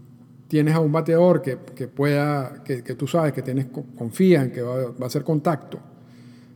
tienes 0.49 0.75
a 0.75 0.81
un 0.81 0.93
bateador 0.93 1.41
que, 1.41 1.57
pueda, 1.57 2.63
que, 2.65 2.83
tú 2.83 3.07
sabes 3.07 3.33
que 3.33 3.43
tienes, 3.43 3.67
confía 3.97 4.43
en 4.43 4.51
que 4.51 4.63
va, 4.63 4.93
a 5.01 5.07
hacer 5.07 5.23
contacto, 5.23 5.79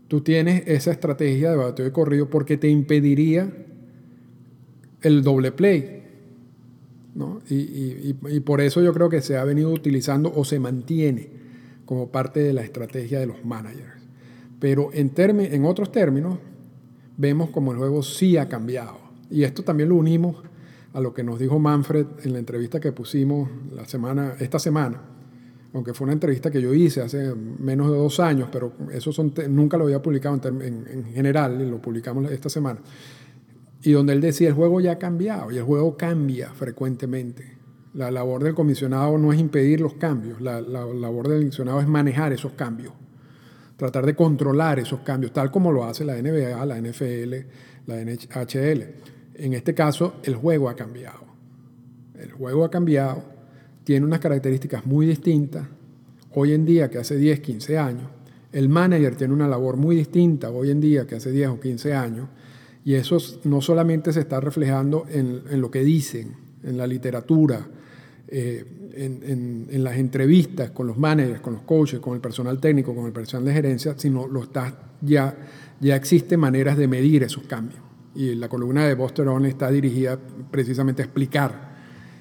tú 0.09 0.21
tienes 0.21 0.65
esa 0.67 0.91
estrategia 0.91 1.51
de 1.51 1.57
bateo 1.57 1.85
de 1.85 1.93
corrido 1.93 2.29
porque 2.29 2.57
te 2.57 2.69
impediría 2.69 3.51
el 5.03 5.23
doble 5.23 5.53
play. 5.53 6.06
¿No? 7.17 7.41
Y, 7.49 8.13
por 8.41 8.61
eso 8.61 8.83
yo 8.83 8.93
creo 8.93 9.09
que 9.09 9.23
se 9.23 9.37
ha 9.37 9.45
venido 9.45 9.73
utilizando 9.73 10.33
o 10.35 10.45
se 10.45 10.61
mantiene 10.61 11.31
como 11.85 12.11
parte 12.11 12.41
de 12.41 12.53
la 12.53 12.63
estrategia 12.63 13.19
de 13.19 13.27
los 13.27 13.45
managers. 13.45 14.03
Pero 14.61 14.91
en, 14.93 15.13
en 15.17 15.65
otros 15.65 15.91
términos, 15.91 16.39
vemos 17.17 17.51
como 17.51 17.73
el 17.73 17.79
juego 17.79 18.03
sí 18.03 18.37
ha 18.37 18.49
cambiado. 18.49 18.99
Y 19.31 19.45
esto 19.45 19.65
también 19.65 19.89
lo 19.89 19.97
unimos 19.97 20.37
a 20.93 21.01
lo 21.01 21.13
que 21.15 21.23
nos 21.23 21.39
dijo 21.39 21.59
Manfred 21.59 22.07
en 22.25 22.33
la 22.35 22.39
entrevista 22.39 22.81
que 22.81 22.93
pusimos 22.93 23.49
la 23.75 23.87
semana, 23.87 24.35
esta 24.39 24.59
semana, 24.59 25.01
aunque 25.73 25.93
fue 25.93 26.07
una 26.07 26.15
entrevista 26.15 26.51
que 26.51 26.61
yo 26.61 26.73
hice 26.73 27.03
hace 27.03 27.35
menos 27.35 27.91
de 27.91 27.99
dos 27.99 28.21
años, 28.21 28.49
pero 28.51 28.73
eso 28.93 29.13
son 29.13 29.33
nunca 29.51 29.77
lo 29.77 29.85
había 29.85 30.01
publicado 30.01 30.41
en, 30.49 30.63
en, 30.63 31.05
general, 31.13 31.61
y 31.61 31.69
lo 31.69 31.83
publicamos 31.83 32.31
esta 32.31 32.49
semana, 32.49 32.81
y 33.87 33.93
donde 33.93 34.15
él 34.15 34.21
decía, 34.21 34.49
el 34.49 34.55
juego 34.55 34.81
ya 34.81 34.93
ha 34.93 34.99
cambiado, 34.99 35.53
y 35.53 35.59
el 35.59 35.63
juego 35.63 35.97
cambia 35.97 36.53
frecuentemente. 36.53 37.57
La 37.95 38.11
labor 38.11 38.43
del 38.43 38.53
comisionado 38.53 39.17
no 39.17 39.33
es 39.33 39.39
impedir 39.39 39.81
los 39.81 39.95
cambios, 39.95 40.41
la, 40.41 40.61
la 40.61 40.85
labor 40.85 41.29
del 41.29 41.39
comisionado 41.43 41.81
es 41.81 41.87
manejar 41.87 42.33
esos 42.33 42.53
cambios, 42.55 42.93
tratar 43.77 44.05
de 44.05 44.17
controlar 44.17 44.81
esos 44.81 45.01
cambios, 45.01 45.33
tal 45.33 45.53
como 45.53 45.71
lo 45.71 45.85
hace 45.85 46.05
la 46.05 46.21
NBA, 46.21 46.67
la 46.67 46.81
NFL, 46.81 47.35
la 47.87 48.05
NHL. 48.05 48.83
En 49.35 49.53
este 49.53 49.73
caso, 49.73 50.15
el 50.25 50.35
juego 50.35 50.69
ha 50.69 50.75
cambiado. 50.75 51.21
El 52.19 52.33
juego 52.33 52.65
ha 52.65 52.71
cambiado, 52.73 53.23
tiene 53.85 54.05
unas 54.05 54.19
características 54.19 54.85
muy 54.85 55.07
distintas. 55.07 55.65
Hoy 56.35 56.55
en 56.55 56.65
día, 56.65 56.91
que 56.91 56.99
hace 56.99 57.17
10, 57.17 57.39
15 57.39 57.79
años, 57.79 58.11
el 58.51 58.69
manager 58.69 59.15
tiene 59.15 59.33
una 59.33 59.47
labor 59.47 59.77
muy 59.77 59.95
distinta 59.95 60.51
hoy 60.51 60.73
en 60.73 60.81
día 60.81 61.07
que 61.07 61.15
hace 61.15 61.31
10 61.31 61.51
o 61.51 61.61
15 61.61 61.95
años, 61.95 62.29
y 62.87 62.95
eso 62.95 63.19
no 63.43 63.61
solamente 63.61 64.13
se 64.13 64.21
está 64.21 64.39
reflejando 64.39 65.07
en, 65.09 65.61
lo 65.61 65.73
que 65.73 65.83
dicen, 65.83 66.37
en 66.63 66.79
la 66.79 66.87
literatura, 66.87 67.67
eh, 68.29 68.65
en, 68.95 69.83
las 69.83 69.97
entrevistas 69.97 70.71
con 70.71 70.87
los 70.87 70.97
managers, 70.97 71.41
con 71.41 71.55
los 71.55 71.63
coaches, 71.63 71.99
con 71.99 72.15
el 72.15 72.21
personal 72.21 72.61
técnico, 72.61 72.95
con 72.95 73.07
el 73.07 73.13
personal 73.13 73.45
de 73.45 73.55
gerencia, 73.55 73.95
sino 73.99 74.29
lo 74.29 74.45
está 74.45 74.93
ya, 75.01 75.37
ya 75.81 75.97
existen 75.97 76.39
maneras 76.39 76.79
de 76.79 76.87
medir 76.87 77.25
esos 77.25 77.43
cambios 77.43 77.81
y 78.15 78.37
la 78.37 78.49
columna 78.49 78.87
de 78.87 78.95
Buster 78.95 79.27
Only 79.27 79.49
está 79.49 79.69
dirigida 79.69 80.17
precisamente 80.53 81.03
a 81.03 81.07
explicar 81.07 81.75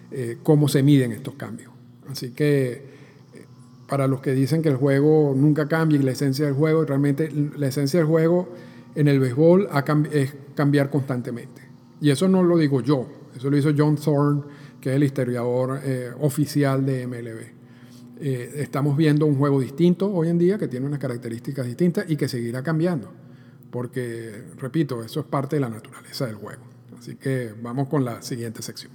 eh, 0.09 0.39
cómo 0.41 0.67
se 0.67 0.81
miden 0.81 1.11
estos 1.11 1.35
cambios. 1.35 1.71
Así 2.09 2.31
que 2.31 2.71
eh, 2.71 3.45
para 3.87 4.07
los 4.07 4.19
que 4.19 4.33
dicen 4.33 4.63
que 4.63 4.69
el 4.69 4.77
juego 4.77 5.35
nunca 5.37 5.67
cambia 5.67 5.99
y 5.99 6.01
la 6.01 6.13
esencia 6.13 6.45
del 6.45 6.55
juego, 6.55 6.85
realmente 6.85 7.31
la 7.31 7.67
esencia 7.67 7.99
del 7.99 8.07
juego 8.07 8.49
en 8.95 9.07
el 9.07 9.19
béisbol 9.19 9.69
es 10.11 10.33
cambiar 10.55 10.89
constantemente. 10.89 11.61
Y 12.01 12.09
eso 12.09 12.27
no 12.27 12.43
lo 12.43 12.57
digo 12.57 12.81
yo, 12.81 13.07
eso 13.35 13.49
lo 13.49 13.57
hizo 13.57 13.71
John 13.77 13.95
Thorne, 13.95 14.41
que 14.81 14.89
es 14.89 14.95
el 14.95 15.03
historiador 15.03 15.79
eh, 15.83 16.11
oficial 16.19 16.85
de 16.85 17.07
MLB. 17.07 17.55
estamos 18.17 18.95
viendo 18.95 19.25
un 19.25 19.35
juego 19.35 19.59
distinto 19.59 20.11
hoy 20.11 20.29
en 20.29 20.37
día 20.37 20.57
que 20.57 20.67
tiene 20.67 20.85
unas 20.85 20.99
características 20.99 21.65
distintas 21.65 22.05
y 22.09 22.15
que 22.15 22.27
seguirá 22.27 22.63
cambiando 22.63 23.25
porque, 23.75 24.31
repito, 24.55 25.03
eso 25.03 25.19
es 25.19 25.25
parte 25.25 25.57
de 25.57 25.59
la 25.59 25.67
naturaleza 25.67 26.25
del 26.25 26.35
juego. 26.35 26.63
Así 26.97 27.17
que 27.17 27.53
vamos 27.61 27.89
con 27.89 28.05
la 28.05 28.21
siguiente 28.21 28.61
sección. 28.61 28.93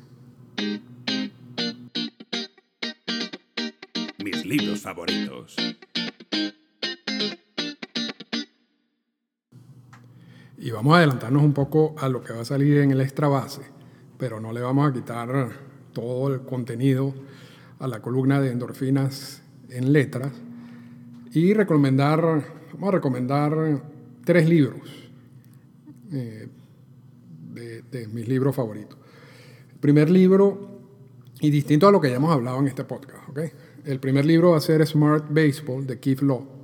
Mis 4.24 4.46
libros 4.46 4.80
favoritos. 4.80 5.54
Y 10.60 10.70
vamos 10.72 10.94
a 10.94 10.98
adelantarnos 10.98 11.42
un 11.42 11.54
poco 11.54 11.94
a 11.98 12.08
lo 12.10 12.22
que 12.22 12.34
va 12.34 12.42
a 12.42 12.44
salir 12.44 12.76
en 12.78 12.90
el 12.90 13.00
extra 13.00 13.28
base, 13.28 13.62
pero 14.18 14.40
no 14.40 14.52
le 14.52 14.60
vamos 14.60 14.90
a 14.90 14.92
quitar 14.92 15.48
todo 15.94 16.34
el 16.34 16.42
contenido 16.42 17.14
a 17.78 17.88
la 17.88 18.02
columna 18.02 18.42
de 18.42 18.52
endorfinas 18.52 19.42
en 19.70 19.90
letras 19.90 20.32
y 21.32 21.54
recomendar, 21.54 22.20
vamos 22.74 22.88
a 22.88 22.90
recomendar 22.90 23.82
tres 24.22 24.46
libros 24.46 25.08
eh, 26.12 26.48
de, 27.54 28.06
mis 28.08 28.28
libros 28.28 28.54
favoritos. 28.54 28.98
El 29.72 29.78
primer 29.78 30.10
libro, 30.10 30.82
y 31.40 31.48
distinto 31.48 31.88
a 31.88 31.90
lo 31.90 32.02
que 32.02 32.10
ya 32.10 32.16
hemos 32.16 32.32
hablado 32.32 32.58
en 32.58 32.68
este 32.68 32.84
podcast, 32.84 33.30
¿okay? 33.30 33.50
el 33.86 33.98
primer 33.98 34.26
libro 34.26 34.50
va 34.50 34.58
a 34.58 34.60
ser 34.60 34.86
Smart 34.86 35.24
Baseball 35.30 35.86
de 35.86 35.98
Keith 35.98 36.20
Law 36.20 36.59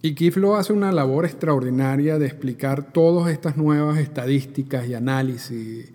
y 0.00 0.14
Kiflo 0.14 0.56
hace 0.56 0.72
una 0.72 0.92
labor 0.92 1.24
extraordinaria 1.24 2.18
de 2.18 2.26
explicar 2.26 2.92
todas 2.92 3.32
estas 3.32 3.56
nuevas 3.56 3.98
estadísticas 3.98 4.86
y 4.88 4.94
análisis 4.94 5.92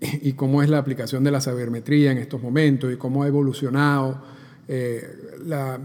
y, 0.00 0.32
cómo 0.34 0.62
es 0.62 0.70
la 0.70 0.78
aplicación 0.78 1.24
de 1.24 1.30
la 1.30 1.40
sabermetría 1.40 2.12
en 2.12 2.18
estos 2.18 2.40
momentos 2.40 2.92
y 2.92 2.96
cómo 2.96 3.22
ha 3.22 3.26
evolucionado 3.26 4.22
eh, 4.68 5.04
la, 5.44 5.80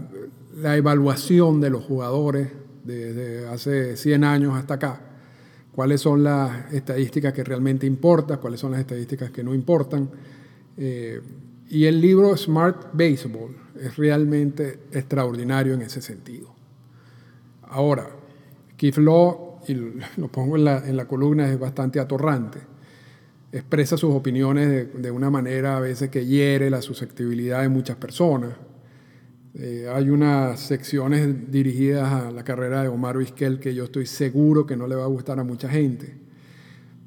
evaluación 0.76 1.60
de 1.60 1.70
los 1.70 1.84
jugadores 1.84 2.48
desde 2.84 3.48
hace 3.48 3.96
100 3.96 4.24
años 4.24 4.54
hasta 4.54 4.74
acá. 4.74 5.00
Cuáles 5.72 6.00
son 6.00 6.22
las 6.22 6.72
estadísticas 6.72 7.34
que 7.34 7.44
realmente 7.44 7.84
importan, 7.84 8.38
cuáles 8.38 8.60
son 8.60 8.70
las 8.70 8.80
estadísticas 8.80 9.30
que 9.30 9.42
no 9.42 9.52
importan. 9.52 10.08
Eh, 10.78 11.20
y 11.68 11.84
el 11.84 12.00
libro 12.00 12.34
Smart 12.36 12.90
Baseball 12.92 13.54
es 13.78 13.96
realmente 13.96 14.78
extraordinario 14.92 15.74
en 15.74 15.82
ese 15.82 16.00
sentido. 16.00 16.55
Ahora, 17.68 18.08
Keith 18.76 18.98
Law, 18.98 19.60
y 19.68 19.74
lo 19.74 20.28
pongo 20.32 20.56
en 20.56 20.64
la, 20.96 21.04
columna, 21.06 21.50
es 21.50 21.58
bastante 21.58 22.00
atorrante. 22.00 22.58
Expresa 23.52 23.96
sus 23.96 24.12
opiniones 24.14 24.88
de, 24.94 25.10
una 25.10 25.30
manera 25.30 25.76
a 25.76 25.80
veces 25.80 26.10
que 26.10 26.26
hiere 26.26 26.68
la 26.68 26.82
susceptibilidad 26.82 27.62
de 27.62 27.68
muchas 27.68 27.96
personas. 27.96 28.50
Eh, 29.54 29.90
hay 29.92 30.10
unas 30.10 30.60
secciones 30.60 31.50
dirigidas 31.50 32.12
a 32.12 32.30
la 32.30 32.44
carrera 32.44 32.82
de 32.82 32.88
Omar 32.88 33.16
Vizquel 33.16 33.58
que 33.58 33.74
yo 33.74 33.84
estoy 33.84 34.04
seguro 34.04 34.66
que 34.66 34.76
no 34.76 34.86
le 34.86 34.94
va 34.94 35.04
a 35.04 35.08
gustar 35.08 35.38
a 35.40 35.44
mucha 35.44 35.68
gente. 35.68 36.14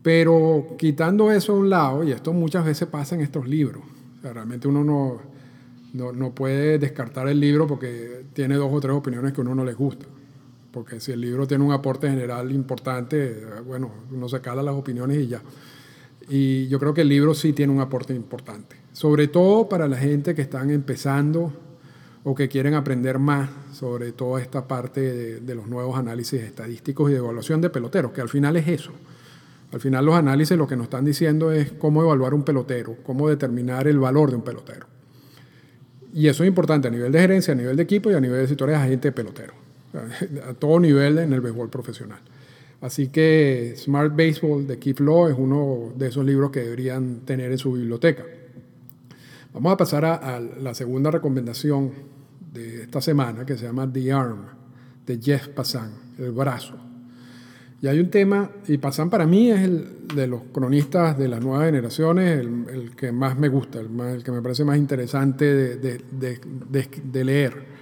Pero 0.02 0.76
quitando 0.78 1.32
eso 1.32 1.54
a 1.54 1.58
un 1.58 1.70
lado, 1.70 2.04
y 2.04 2.12
esto 2.12 2.34
muchas 2.34 2.66
veces 2.66 2.88
pasa 2.88 3.16
en 3.16 3.22
estos 3.22 3.48
libros, 3.48 3.84
realmente 4.24 4.68
uno 4.68 4.84
no, 4.84 5.22
no, 5.94 6.14
no, 6.14 6.34
puede 6.34 6.80
descartar 6.80 7.28
el 7.28 7.40
libro 7.40 7.68
porque 7.68 8.26
tiene 8.34 8.56
dos 8.56 8.74
o 8.74 8.80
tres 8.80 8.96
opiniones 8.96 9.34
que 9.34 9.42
a 9.42 9.44
uno 9.44 9.54
no 9.54 9.66
les 9.66 9.76
gusta 9.76 10.08
porque 10.72 11.00
si 11.00 11.12
el 11.12 11.22
libro 11.22 11.48
tiene 11.48 11.64
un 11.64 11.72
aporte 11.72 12.10
general 12.10 12.52
importante, 12.52 13.44
bueno, 13.66 13.92
uno 14.12 14.30
se 14.30 14.40
cala 14.42 14.62
las 14.62 14.76
opiniones 14.76 15.18
y 15.18 15.28
ya. 15.28 15.42
Y 16.30 16.68
yo 16.68 16.80
creo 16.80 16.94
que 16.94 17.02
el 17.02 17.10
libro 17.10 17.34
sí 17.34 17.54
tiene 17.54 17.74
un 17.74 17.80
aporte 17.80 18.14
importante, 18.14 18.76
sobre 18.94 19.28
todo 19.28 19.68
para 19.68 19.88
la 19.88 19.98
gente 19.98 20.36
que 20.36 20.44
están 20.44 20.70
empezando 20.70 21.52
o 22.24 22.36
que 22.36 22.48
quieren 22.48 22.76
aprender 22.76 23.18
más 23.18 23.50
sobre 23.74 24.12
toda 24.12 24.42
esta 24.42 24.68
parte 24.68 25.40
de, 25.40 25.56
los 25.56 25.68
nuevos 25.68 25.98
análisis 25.98 26.42
estadísticos 26.42 27.10
y 27.10 27.14
de 27.14 27.20
evaluación 27.20 27.62
de 27.62 27.70
peloteros, 27.70 28.12
que 28.12 28.22
al 28.22 28.30
final 28.30 28.56
es 28.58 28.68
eso. 28.68 28.92
Al 29.72 29.80
final 29.80 30.06
los 30.06 30.16
análisis 30.16 30.56
lo 30.58 30.68
que 30.68 30.76
nos 30.76 30.86
están 30.86 31.06
diciendo 31.06 31.52
es 31.52 31.72
cómo 31.72 32.04
evaluar 32.04 32.34
un 32.34 32.44
pelotero, 32.44 32.98
cómo 33.04 33.30
determinar 33.30 33.88
el 33.88 33.98
valor 33.98 34.30
de 34.30 34.36
un 34.36 34.44
pelotero. 34.44 34.86
Y 36.14 36.28
eso 36.28 36.44
es 36.44 36.48
importante 36.48 36.88
a 36.88 36.92
nivel 36.92 37.12
de 37.12 37.20
gerencia, 37.20 37.54
a 37.54 37.58
nivel 37.58 37.78
de 37.78 37.84
equipo 37.84 38.12
y 38.12 38.16
a 38.16 38.20
nivel 38.20 38.42
de 38.42 38.48
sectores 38.48 38.76
de 38.76 38.84
agente 38.84 39.08
de 39.08 39.12
pelotero 39.12 39.69
a 39.94 40.54
todo 40.54 40.80
nivel 40.80 41.18
en 41.20 41.34
el 41.34 41.42
béisbol 41.42 41.70
profesional. 41.70 42.20
Así 42.82 43.10
que 43.10 43.74
Smart 43.76 44.16
Baseball 44.16 44.66
de 44.66 44.80
Keith 44.80 45.00
Law 45.00 45.28
es 45.28 45.36
uno 45.38 45.94
de 45.98 46.08
esos 46.08 46.26
libros 46.26 46.52
que 46.52 46.62
deberían 46.62 47.22
tener 47.22 47.52
en 47.52 47.58
su 47.58 47.74
biblioteca. 47.74 48.24
Vamos 49.54 49.74
a 49.74 49.78
pasar 49.78 50.06
a, 50.06 50.40
la 50.40 50.74
segunda 50.74 51.12
recomendación 51.12 51.92
de 52.54 52.84
esta 52.84 53.02
semana 53.02 53.46
que 53.46 53.58
se 53.58 53.66
llama 53.66 53.92
The 53.92 54.14
Arm 54.14 54.46
de 55.06 55.20
Jeff 55.20 55.50
Passan, 55.50 55.92
el 56.18 56.32
brazo. 56.32 56.76
Y 57.82 57.88
hay 57.88 58.00
un 58.00 58.10
tema, 58.10 58.50
y 58.68 58.78
Passan 58.78 59.10
para 59.10 59.26
mí 59.26 59.52
es 59.52 59.62
el 59.62 60.08
de 60.14 60.28
los 60.28 60.44
cronistas 60.54 61.18
de 61.18 61.28
las 61.28 61.42
nuevas 61.42 61.66
generaciones, 61.66 62.40
el, 62.40 62.96
que 62.96 63.12
más 63.12 63.38
me 63.38 63.48
gusta, 63.50 63.80
el, 63.80 64.24
que 64.24 64.32
me 64.32 64.42
parece 64.42 64.64
más 64.64 64.78
interesante 64.78 65.46
de, 65.78 66.00
de 66.00 67.24
leer 67.24 67.79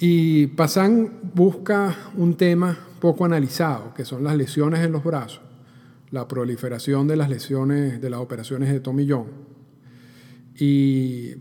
y 0.00 0.46
Passan 0.48 1.32
busca 1.34 1.96
un 2.16 2.34
tema 2.36 2.78
poco 3.00 3.24
analizado, 3.24 3.92
que 3.94 4.04
son 4.04 4.22
las 4.22 4.36
lesiones 4.36 4.80
en 4.80 4.92
los 4.92 5.02
brazos, 5.02 5.40
la 6.10 6.28
proliferación 6.28 7.08
de 7.08 7.16
las 7.16 7.28
lesiones 7.28 8.00
de 8.00 8.10
las 8.10 8.20
operaciones 8.20 8.70
de 8.70 8.78
tomillón. 8.78 9.26
Y 10.56 11.34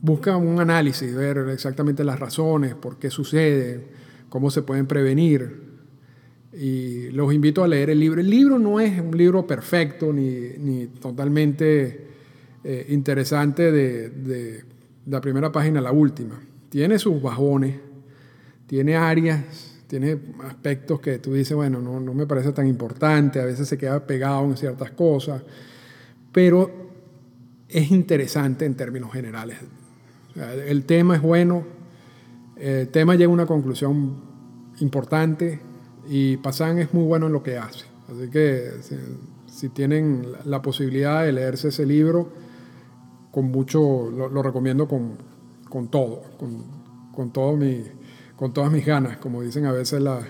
busca 0.00 0.36
un 0.38 0.58
análisis, 0.58 1.14
ver 1.14 1.36
exactamente 1.50 2.02
las 2.02 2.18
razones, 2.18 2.74
por 2.74 2.98
qué 2.98 3.10
sucede, 3.10 3.88
cómo 4.30 4.50
se 4.50 4.62
pueden 4.62 4.86
prevenir. 4.86 5.64
Y 6.54 7.10
los 7.10 7.32
invito 7.34 7.62
a 7.62 7.68
leer 7.68 7.90
el 7.90 8.00
libro. 8.00 8.22
El 8.22 8.30
libro 8.30 8.58
no 8.58 8.80
es 8.80 8.98
un 9.00 9.16
libro 9.16 9.46
perfecto 9.46 10.12
ni, 10.14 10.86
totalmente 10.98 12.08
eh, 12.62 12.86
interesante 12.88 13.70
de, 13.70 14.08
de 14.08 14.64
la 15.06 15.20
primera 15.20 15.52
página 15.52 15.80
a 15.80 15.82
la 15.82 15.92
última 15.92 16.40
tiene 16.74 16.98
sus 16.98 17.22
bajones, 17.22 17.76
tiene 18.66 18.96
áreas, 18.96 19.44
tiene 19.86 20.18
aspectos 20.42 20.98
que 20.98 21.20
tú 21.20 21.32
dices, 21.32 21.54
bueno, 21.54 21.80
no, 21.80 22.00
no 22.00 22.14
me 22.14 22.26
parece 22.26 22.50
tan 22.50 22.66
importante, 22.66 23.40
a 23.40 23.44
veces 23.44 23.68
se 23.68 23.78
queda 23.78 24.04
pegado 24.04 24.44
en 24.46 24.56
ciertas 24.56 24.90
cosas, 24.90 25.40
pero 26.32 26.68
es 27.68 27.92
interesante 27.92 28.64
en 28.64 28.74
términos 28.74 29.12
generales. 29.12 29.58
el 30.66 30.84
tema 30.84 31.14
es 31.14 31.22
bueno, 31.22 31.62
el 32.56 32.88
tema 32.88 33.14
llega 33.14 33.30
a 33.30 33.34
una 33.34 33.46
conclusión 33.46 34.16
importante 34.80 35.60
y 36.08 36.38
Pasan 36.38 36.78
es 36.80 36.92
muy 36.92 37.04
bueno 37.04 37.28
en 37.28 37.34
lo 37.34 37.44
que 37.44 37.56
hace. 37.56 37.84
Así 38.08 38.28
que 38.30 38.72
si, 39.46 39.68
tienen 39.68 40.26
la 40.44 40.60
posibilidad 40.60 41.22
de 41.22 41.30
leerse 41.30 41.68
ese 41.68 41.86
libro, 41.86 42.32
con 43.30 43.52
mucho, 43.52 44.10
lo 44.10 44.42
recomiendo 44.42 44.88
con, 44.88 45.33
con 45.74 45.88
todo, 45.88 46.22
con, 46.38 47.32
con, 47.32 47.58
mi, 47.58 47.82
con 48.36 48.52
todas 48.52 48.70
mis 48.70 48.86
ganas, 48.86 49.16
como 49.16 49.42
dicen 49.42 49.66
a 49.66 49.72
veces 49.72 50.00
las 50.00 50.24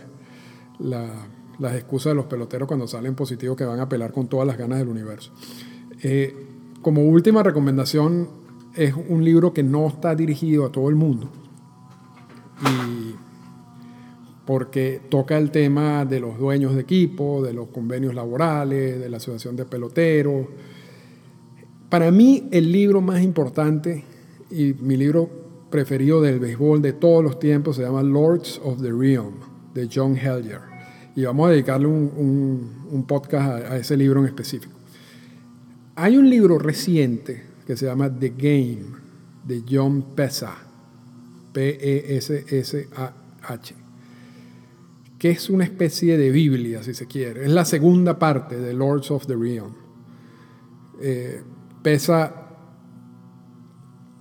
excusas 1.75 2.13
de 2.13 2.15
los 2.15 2.25
peloteros 2.25 2.67
cuando 2.67 2.89
salen 2.89 3.15
positivos 3.15 3.55
que 3.55 3.67
van 3.67 3.79
a 3.79 3.87
pelar 3.87 4.11
con 4.11 4.27
todas 4.27 4.47
las 4.47 4.57
ganas 4.57 4.79
del 4.79 4.89
universo. 4.89 5.33
Eh, 6.03 6.35
como 6.81 7.03
última 7.03 7.43
recomendación, 7.43 8.27
es 8.75 8.95
un 8.95 9.23
libro 9.23 9.53
que 9.53 9.63
no 9.63 9.87
está 9.87 10.15
dirigido 10.15 10.65
a 10.65 10.73
todo 10.73 10.89
el 10.89 10.95
mundo. 10.95 11.29
Y 12.63 13.15
porque 14.47 15.03
toca 15.11 15.37
el 15.37 15.51
tema 15.51 16.07
de 16.07 16.21
los 16.21 16.39
dueños 16.39 16.75
de 16.75 16.81
equipo, 16.81 17.43
de 17.43 17.53
los 17.53 17.69
convenios 17.69 18.15
laborales, 18.15 18.99
de 18.99 19.11
la 19.11 19.19
asociación 19.19 19.57
de 19.57 19.67
peloteros. 19.67 20.47
Para 21.91 22.11
mí 22.11 22.49
el 22.51 22.73
libro 22.73 23.03
más 23.03 23.23
importante 23.23 24.14
y 24.55 24.75
mi 24.81 24.97
libro 24.97 25.29
preferido 25.71 26.23
del 26.23 26.39
béisbol 26.39 26.81
de 26.81 26.93
todos 26.93 27.25
los 27.25 27.41
tiempos 27.41 27.75
se 27.77 27.83
llama 27.83 28.03
Lords 28.05 28.61
of 28.63 28.81
the 28.81 28.93
Realm, 28.93 29.35
de 29.75 29.89
John 29.93 30.17
Hellier. 30.17 30.61
Y 31.17 31.25
vamos 31.25 31.49
a 31.49 31.51
dedicarle 31.51 31.89
un, 31.89 33.05
podcast 33.09 33.65
a, 33.71 33.77
ese 33.77 33.97
libro 33.97 34.21
en 34.21 34.27
específico. 34.27 34.73
Hay 35.97 36.17
un 36.17 36.31
libro 36.31 36.59
reciente 36.59 37.43
que 37.67 37.77
se 37.77 37.87
llama 37.87 38.09
The 38.17 38.35
Game, 38.37 39.03
de 39.45 39.63
John 39.69 40.15
Pesa, 40.15 40.55
P-E-S-S-A-H, 41.53 42.95
que 45.19 45.31
es 45.31 45.51
una 45.51 45.65
especie 45.65 46.17
de 46.17 46.31
Biblia, 46.31 46.85
si 46.85 46.95
se 46.95 47.07
quiere. 47.07 47.45
Es 47.45 47.51
la 47.51 47.65
segunda 47.65 48.19
parte 48.19 48.57
de 48.57 48.73
Lords 48.75 49.11
of 49.11 49.27
the 49.27 49.35
Realm. 49.35 49.75
Eh, 51.01 51.43
Pesa 51.83 52.44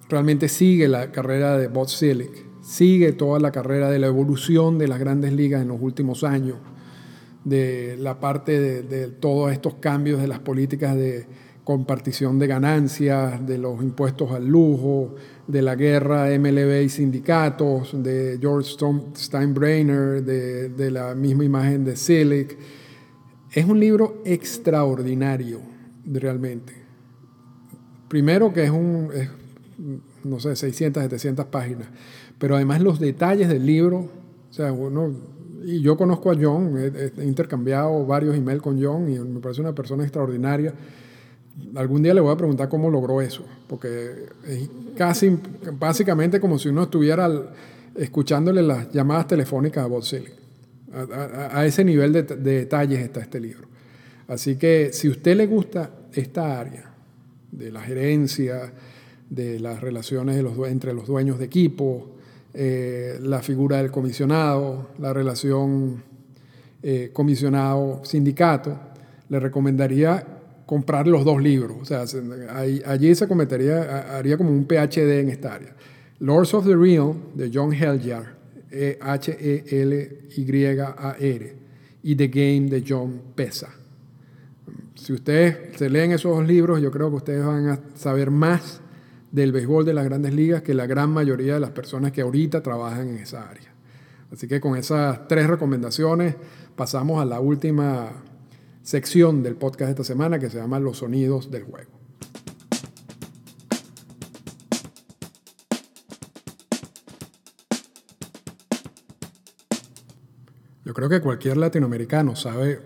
realmente 0.10 0.50
sigue 0.50 0.88
la 0.88 1.12
carrera 1.12 1.58
de 1.58 1.68
Bob 1.68 1.90
Silic, 1.90 2.46
sigue 2.62 3.12
toda 3.12 3.40
la 3.40 3.52
carrera 3.52 3.90
de 3.90 4.00
la 4.00 4.08
evolución 4.08 4.78
de 4.78 4.88
las 4.88 5.00
grandes 5.00 5.34
ligas 5.34 5.62
en 5.62 5.68
los 5.68 5.82
últimos 5.82 6.24
años, 6.24 6.58
de 7.44 7.98
la 8.00 8.20
parte 8.20 8.84
de, 8.84 9.08
todos 9.08 9.52
estos 9.52 9.76
cambios 9.76 10.22
de 10.22 10.28
las 10.28 10.40
políticas 10.40 10.96
de 10.96 11.26
compartición 11.64 12.40
de 12.40 12.48
ganancias, 12.48 13.46
de 13.46 13.58
los 13.58 13.82
impuestos 13.82 14.32
al 14.32 14.48
lujo, 14.48 15.16
de 15.48 15.62
la 15.62 15.76
guerra 15.76 16.28
MLB 16.38 16.84
y 16.84 16.90
sindicatos, 16.90 17.92
de 18.02 18.38
George 18.40 18.72
Steinbrenner, 19.16 20.24
de, 20.24 20.70
de 20.70 20.92
la 20.92 21.16
misma 21.16 21.44
imagen 21.44 21.84
de 21.86 21.96
Silic. 21.96 22.58
Es 23.52 23.66
un 23.66 23.80
libro 23.80 24.22
extraordinario, 24.26 25.60
realmente. 26.06 26.74
Primero 28.08 28.54
que 28.54 28.64
es 28.66 28.70
un, 28.70 29.10
es, 29.14 29.30
no 30.24 30.40
sé, 30.40 30.56
600, 30.56 31.04
700 31.04 31.46
páginas, 31.48 31.88
pero 32.38 32.56
además 32.56 32.82
los 32.82 33.00
detalles 33.00 33.50
del 33.50 33.66
libro, 33.66 34.10
o 34.50 34.54
sea, 34.54 34.72
uno, 34.72 35.14
y 35.66 35.82
yo 35.82 35.98
conozco 35.98 36.32
a 36.32 36.36
John, 36.40 36.78
he, 36.78 37.22
he 37.22 37.26
intercambiado 37.26 38.06
varios 38.06 38.36
emails 38.36 38.62
con 38.62 38.82
John 38.82 39.10
y 39.10 39.20
me 39.20 39.40
parece 39.40 39.62
una 39.62 39.74
persona 39.74 40.04
extraordinaria. 40.04 40.74
Algún 41.76 42.02
día 42.02 42.14
le 42.14 42.22
voy 42.22 42.34
a 42.34 42.38
preguntar 42.38 42.68
cómo 42.68 42.90
logró 42.90 43.22
eso, 43.22 43.46
porque 43.68 44.26
es 44.48 44.70
casi, 44.98 45.38
básicamente 45.80 46.40
como 46.40 46.58
si 46.58 46.70
uno 46.70 46.84
estuviera 46.84 47.30
escuchándole 47.96 48.62
las 48.64 48.92
llamadas 48.92 49.28
telefónicas 49.28 49.84
a 49.84 49.88
Bob 49.88 50.04
a, 50.94 51.66
ese 51.66 51.84
nivel 51.84 52.14
de, 52.14 52.24
de 52.24 52.60
detalles 52.60 53.00
está 53.00 53.22
este 53.22 53.40
libro. 53.40 53.68
Así 54.28 54.56
que 54.56 54.92
si 54.94 55.08
a 55.08 55.12
usted 55.12 55.36
le 55.36 55.48
gusta 55.48 55.92
esta 56.14 56.60
área 56.60 56.94
de 57.52 57.72
la 57.72 57.82
gerencia, 57.82 58.72
de 59.30 59.60
las 59.60 59.82
relaciones 59.82 60.44
entre 60.68 60.94
los 60.94 61.08
dueños 61.08 61.40
de 61.40 61.46
equipo, 61.46 62.14
eh, 62.54 63.18
la 63.22 63.42
figura 63.42 63.78
del 63.78 63.90
comisionado, 63.90 64.90
la 65.00 65.12
relación 65.12 66.04
eh, 66.84 67.10
comisionado-sindicato, 67.12 68.80
le 69.30 69.40
recomendaría 69.40 70.24
comprar 70.66 71.08
los 71.08 71.26
dos 71.26 71.42
libros. 71.42 71.78
O 71.82 71.86
sea, 71.86 72.04
allí 72.86 73.16
se 73.16 73.28
cometería, 73.28 74.18
haría 74.18 74.38
como 74.38 74.52
un 74.52 74.66
PhD 74.66 75.20
en 75.20 75.30
esta 75.30 75.56
área. 75.56 75.76
Lords 76.20 76.54
of 76.54 76.66
the 76.66 76.76
Real, 76.76 77.16
de 77.34 77.50
John 77.52 77.74
Heljar, 77.74 78.36
e 78.70 79.00
H-E-L-Y-A-R, 79.02 80.34
y 82.04 82.16
The 82.16 82.28
Game, 82.28 82.70
de 82.70 82.84
John 82.88 83.22
Pesa. 83.36 83.70
Si 84.96 85.12
ustedes 85.12 85.78
se 85.78 85.90
leen 85.90 86.12
esos 86.12 86.48
libros, 86.48 86.80
yo 86.82 86.92
creo 86.92 87.10
que 87.10 87.16
ustedes 87.16 87.44
van 87.46 87.70
a 87.70 87.80
saber 87.96 88.30
más 88.30 88.83
del 89.34 89.52
béisbol 89.52 89.84
de 89.84 89.96
las 89.96 90.06
grandes 90.06 90.32
ligas 90.32 90.62
que 90.62 90.76
la 90.76 90.86
gran 90.86 91.10
mayoría 91.10 91.56
de 91.56 91.60
las 91.60 91.72
personas 91.72 92.12
que 92.12 92.22
ahorita 92.22 92.62
trabajan 92.62 93.10
en 93.10 93.18
esa 93.18 93.50
área. 93.50 93.74
Así 94.32 94.48
que 94.48 94.62
con 94.62 94.78
esas 94.78 95.28
tres 95.28 95.48
recomendaciones 95.48 96.36
pasamos 96.76 97.20
a 97.20 97.26
la 97.26 97.40
última 97.40 98.12
sección 98.84 99.42
del 99.42 99.56
podcast 99.56 99.88
de 99.88 99.92
esta 99.92 100.04
semana 100.04 100.38
que 100.38 100.52
se 100.52 100.60
llama 100.60 100.80
Los 100.80 101.00
sonidos 101.00 101.50
del 101.50 101.64
juego. 101.64 101.92
Yo 110.86 110.94
creo 110.94 111.10
que 111.10 111.22
cualquier 111.22 111.58
latinoamericano 111.58 112.36
sabe 112.36 112.80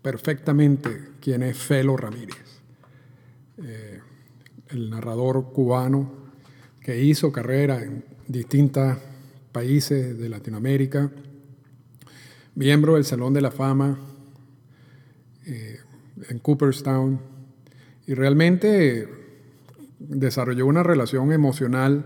perfectamente 0.00 1.10
quién 1.20 1.42
es 1.42 1.58
Felo 1.58 1.98
Ramírez, 1.98 2.62
eh, 3.58 4.00
el 4.72 4.90
narrador 4.90 5.52
cubano 5.52 6.10
que 6.80 7.02
hizo 7.02 7.30
carrera 7.30 7.82
en 7.82 8.04
distintos 8.26 8.96
países 9.52 10.18
de 10.18 10.28
Latinoamérica, 10.28 11.10
miembro 12.54 12.94
del 12.94 13.04
Salón 13.04 13.34
de 13.34 13.40
la 13.40 13.50
Fama 13.50 13.98
eh, 15.46 15.78
en 16.28 16.38
Cooperstown, 16.38 17.20
y 18.06 18.14
realmente 18.14 19.08
desarrolló 19.98 20.66
una 20.66 20.82
relación 20.82 21.32
emocional 21.32 22.04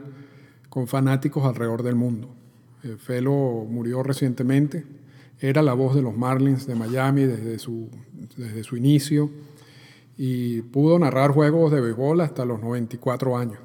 con 0.68 0.86
fanáticos 0.86 1.44
alrededor 1.44 1.82
del 1.82 1.94
mundo. 1.94 2.34
Eh, 2.82 2.96
Felo 2.98 3.66
murió 3.68 4.02
recientemente 4.02 4.84
era 5.40 5.62
la 5.62 5.74
voz 5.74 5.94
de 5.94 6.02
los 6.02 6.16
Marlins 6.16 6.66
de 6.66 6.74
Miami 6.74 7.24
desde 7.24 7.58
su, 7.58 7.90
desde 8.36 8.64
su 8.64 8.76
inicio 8.76 9.30
y 10.16 10.62
pudo 10.62 10.98
narrar 10.98 11.32
juegos 11.32 11.72
de 11.72 11.80
béisbol 11.80 12.20
hasta 12.20 12.44
los 12.44 12.60
94 12.60 13.36
años 13.36 13.58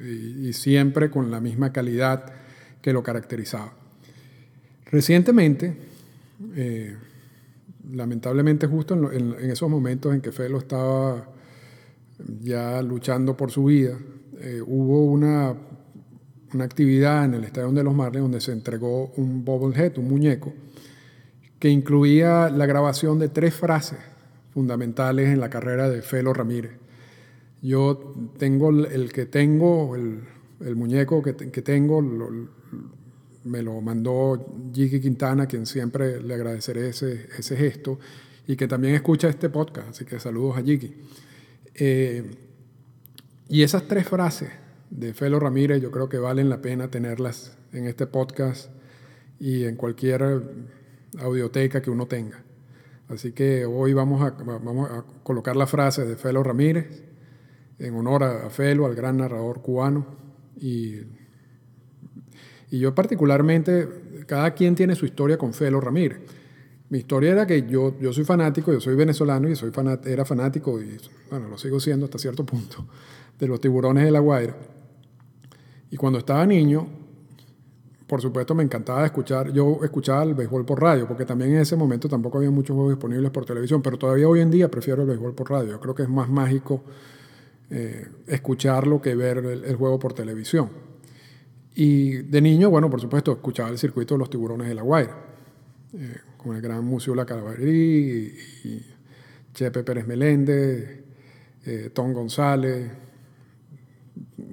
y, 0.00 0.52
siempre 0.52 1.10
con 1.10 1.30
la 1.30 1.40
misma 1.40 1.72
calidad 1.72 2.26
que 2.82 2.92
lo 2.92 3.02
caracterizaba. 3.02 3.72
Recientemente, 4.90 5.76
eh, 6.54 6.96
lamentablemente 7.92 8.66
justo 8.66 9.12
en, 9.12 9.34
esos 9.50 9.70
momentos 9.70 10.14
en 10.14 10.20
que 10.20 10.32
Felo 10.32 10.58
estaba 10.58 11.28
ya 12.42 12.82
luchando 12.82 13.36
por 13.36 13.50
su 13.50 13.64
vida, 13.64 13.96
eh, 14.38 14.62
hubo 14.64 15.06
una, 15.06 15.54
una 16.52 16.64
actividad 16.64 17.24
en 17.24 17.34
el 17.34 17.44
Estadio 17.44 17.72
de 17.72 17.82
los 17.82 17.94
Marlins 17.94 18.22
donde 18.22 18.40
se 18.40 18.52
entregó 18.52 19.12
un 19.16 19.44
bobblehead, 19.44 19.96
un 19.98 20.08
muñeco, 20.08 20.52
que 21.58 21.70
incluía 21.70 22.50
la 22.50 22.66
grabación 22.66 23.18
de 23.18 23.30
tres 23.30 23.54
frases 23.54 23.98
fundamentales 24.56 25.28
en 25.28 25.38
la 25.38 25.50
carrera 25.50 25.90
de 25.90 26.00
Felo 26.00 26.32
Ramírez. 26.32 26.70
Yo 27.60 28.14
tengo 28.38 28.70
el 28.70 29.12
que 29.12 29.26
tengo, 29.26 29.94
el, 29.94 30.76
muñeco 30.76 31.22
que, 31.22 31.36
que 31.36 31.60
tengo, 31.60 32.00
me 33.44 33.60
lo 33.60 33.82
mandó 33.82 34.46
Jiki 34.72 34.98
Quintana, 34.98 35.44
quien 35.44 35.66
siempre 35.66 36.22
le 36.22 36.32
agradeceré 36.32 36.88
ese, 36.88 37.28
ese, 37.38 37.54
gesto, 37.54 37.98
y 38.46 38.56
que 38.56 38.66
también 38.66 38.94
escucha 38.94 39.28
este 39.28 39.50
podcast, 39.50 39.90
así 39.90 40.06
que 40.06 40.18
saludos 40.18 40.56
a 40.56 40.62
Jiki. 40.62 40.94
Eh, 41.74 42.24
y 43.50 43.62
esas 43.62 43.86
tres 43.86 44.08
frases 44.08 44.48
de 44.88 45.12
Felo 45.12 45.38
Ramírez 45.38 45.82
yo 45.82 45.90
creo 45.90 46.08
que 46.08 46.16
valen 46.16 46.48
la 46.48 46.62
pena 46.62 46.90
tenerlas 46.90 47.58
en 47.74 47.86
este 47.86 48.06
podcast 48.06 48.70
y 49.38 49.64
en 49.64 49.76
cualquier 49.76 50.22
audioteca 51.18 51.82
que 51.82 51.90
uno 51.90 52.06
tenga. 52.06 52.45
Así 53.08 53.32
que 53.32 53.64
hoy 53.64 53.92
vamos 53.92 54.22
a, 54.22 54.34
colocar 55.22 55.56
la 55.56 55.66
frase 55.66 56.04
de 56.04 56.16
Felo 56.16 56.42
Ramírez 56.42 57.04
en 57.78 57.94
honor 57.94 58.24
a, 58.24 58.50
Felo, 58.50 58.86
al 58.86 58.94
gran 58.94 59.18
narrador 59.18 59.62
cubano. 59.62 60.06
Y, 60.56 61.02
yo 62.70 62.94
particularmente, 62.94 64.24
cada 64.26 64.50
quien 64.52 64.74
tiene 64.74 64.94
su 64.94 65.06
historia 65.06 65.38
con 65.38 65.54
Felo 65.54 65.80
Ramírez. 65.80 66.18
Mi 66.88 66.98
historia 66.98 67.32
era 67.32 67.46
que 67.46 67.66
yo, 67.66 67.94
soy 68.12 68.24
fanático, 68.24 68.72
yo 68.72 68.80
soy 68.80 68.94
venezolano 68.96 69.48
y 69.48 69.56
soy 69.56 69.72
era 70.04 70.24
fanático, 70.24 70.80
y 70.80 70.96
bueno, 71.30 71.48
lo 71.48 71.58
sigo 71.58 71.80
siendo 71.80 72.06
hasta 72.06 72.18
cierto 72.18 72.44
punto, 72.44 72.86
de 73.38 73.48
los 73.48 73.60
tiburones 73.60 74.04
de 74.04 74.10
la 74.10 74.20
Guaira. 74.20 74.56
Y 75.90 75.96
cuando 75.96 76.18
estaba 76.18 76.44
niño, 76.46 77.05
por 78.06 78.20
supuesto 78.20 78.54
me 78.54 78.62
encantaba 78.62 79.04
escuchar, 79.04 79.52
yo 79.52 79.80
escuchaba 79.82 80.22
el 80.22 80.34
béisbol 80.34 80.64
por 80.64 80.80
radio, 80.80 81.08
porque 81.08 81.24
también 81.24 81.54
en 81.54 81.60
ese 81.60 81.74
momento 81.74 82.08
tampoco 82.08 82.38
había 82.38 82.50
muchos 82.50 82.74
juegos 82.74 82.94
disponibles 82.94 83.30
por 83.30 83.44
televisión, 83.44 83.82
pero 83.82 83.98
todavía 83.98 84.28
hoy 84.28 84.40
en 84.40 84.50
día 84.50 84.70
prefiero 84.70 85.02
el 85.02 85.08
béisbol 85.08 85.34
por 85.34 85.50
radio. 85.50 85.70
Yo 85.72 85.80
creo 85.80 85.94
que 85.94 86.04
es 86.04 86.08
más 86.08 86.28
mágico 86.28 86.82
eh, 87.68 88.06
escucharlo 88.28 89.02
que 89.02 89.16
ver 89.16 89.38
el, 89.38 89.74
juego 89.74 89.98
por 89.98 90.12
televisión. 90.12 90.70
Y 91.74 92.18
de 92.18 92.40
niño, 92.40 92.70
bueno, 92.70 92.88
por 92.88 93.00
supuesto, 93.00 93.32
escuchaba 93.32 93.70
el 93.70 93.78
circuito 93.78 94.14
de 94.14 94.18
los 94.18 94.30
tiburones 94.30 94.68
de 94.68 94.74
la 94.74 94.82
Guaira, 94.82 95.16
eh, 95.94 96.16
con 96.36 96.54
el 96.54 96.62
gran 96.62 96.84
Musiula 96.84 97.26
Calabarí 97.26 97.64
y, 97.64 98.68
y 98.68 98.86
Chepe 99.52 99.82
Pérez 99.82 100.06
Meléndez, 100.06 101.00
eh, 101.66 101.90
Tom 101.92 102.12
González, 102.12 102.88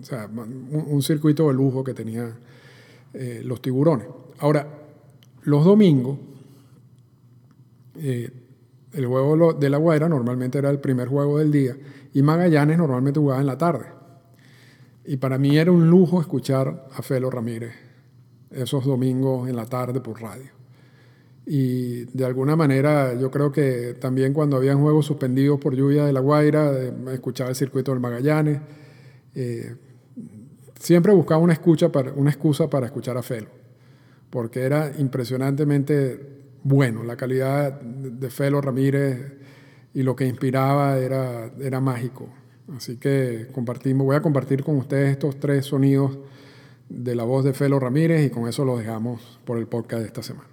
o 0.02 0.04
sea, 0.04 0.28
un 0.28 1.02
circuito 1.04 1.48
de 1.48 1.54
lujo 1.54 1.84
que 1.84 1.94
tenía 1.94 2.36
eh, 3.14 3.42
los 3.44 3.62
tiburones. 3.62 4.08
Ahora, 4.40 4.68
los 5.44 5.64
domingos, 5.64 6.18
eh, 7.96 8.30
el 8.92 9.06
juego 9.06 9.54
de 9.54 9.70
La 9.70 9.78
Guaira 9.78 10.10
normalmente 10.10 10.58
era 10.58 10.70
el 10.70 10.80
primer 10.80 11.08
juego 11.08 11.40
del 11.40 11.52
día 11.52 11.76
y 12.14 12.22
Magallanes 12.22 12.78
normalmente 12.78 13.20
jugaba 13.20 13.42
en 13.42 13.48
la 13.48 13.58
tarde. 13.58 13.86
Y 15.06 15.18
para 15.18 15.38
mí 15.38 15.58
era 15.58 15.72
un 15.72 15.90
lujo 15.90 16.22
escuchar 16.22 16.88
a 16.94 17.02
Felo 17.02 17.30
Ramírez 17.30 17.74
esos 18.50 18.86
domingos 18.86 19.50
en 19.50 19.56
la 19.56 19.66
tarde 19.66 20.00
por 20.00 20.22
radio. 20.22 20.52
Y 21.46 22.06
de 22.06 22.26
alguna 22.26 22.56
manera 22.56 23.14
yo 23.20 23.30
creo 23.30 23.52
que 23.52 23.96
también 24.00 24.34
cuando 24.34 24.56
habían 24.58 24.80
juegos 24.80 25.06
suspendidos 25.06 25.60
por 25.60 25.76
lluvia 25.76 26.06
de 26.06 26.14
La 26.14 26.20
Guaira, 26.20 26.72
eh, 26.72 26.94
escuchaba 27.12 27.50
el 27.50 27.56
circuito 27.56 27.92
del 27.92 28.00
Magallanes. 28.00 28.60
Siempre 30.84 31.14
buscaba 31.14 31.40
una, 31.42 31.58
para, 31.92 32.12
una 32.12 32.30
excusa 32.30 32.70
para 32.70 32.86
escuchar 32.86 33.18
a 33.18 33.24
Felo, 33.24 33.48
porque 34.30 34.62
era 34.62 34.92
impresionantemente 34.98 36.20
bueno. 36.64 37.04
La 37.04 37.16
calidad 37.16 37.80
de 37.82 38.30
Felo 38.30 38.60
Ramírez 38.60 39.34
y 39.94 40.04
lo 40.04 40.16
que 40.16 40.28
inspiraba 40.28 40.98
era, 40.98 41.52
era 41.60 41.80
mágico. 41.80 42.28
Así 42.76 42.98
que 42.98 43.48
compartimos, 43.54 44.06
voy 44.06 44.16
a 44.18 44.22
compartir 44.22 44.64
con 44.64 44.76
ustedes 44.76 45.12
estos 45.12 45.40
tres 45.40 45.66
sonidos 45.66 46.18
de 46.90 47.16
la 47.16 47.24
voz 47.24 47.46
de 47.46 47.54
Felo 47.54 47.80
Ramírez 47.80 48.26
y 48.26 48.30
con 48.30 48.48
eso 48.48 48.66
lo 48.66 48.78
dejamos 48.78 49.40
por 49.46 49.58
el 49.58 49.68
podcast 49.68 50.02
de 50.02 50.08
esta 50.08 50.22
semana. 50.24 50.53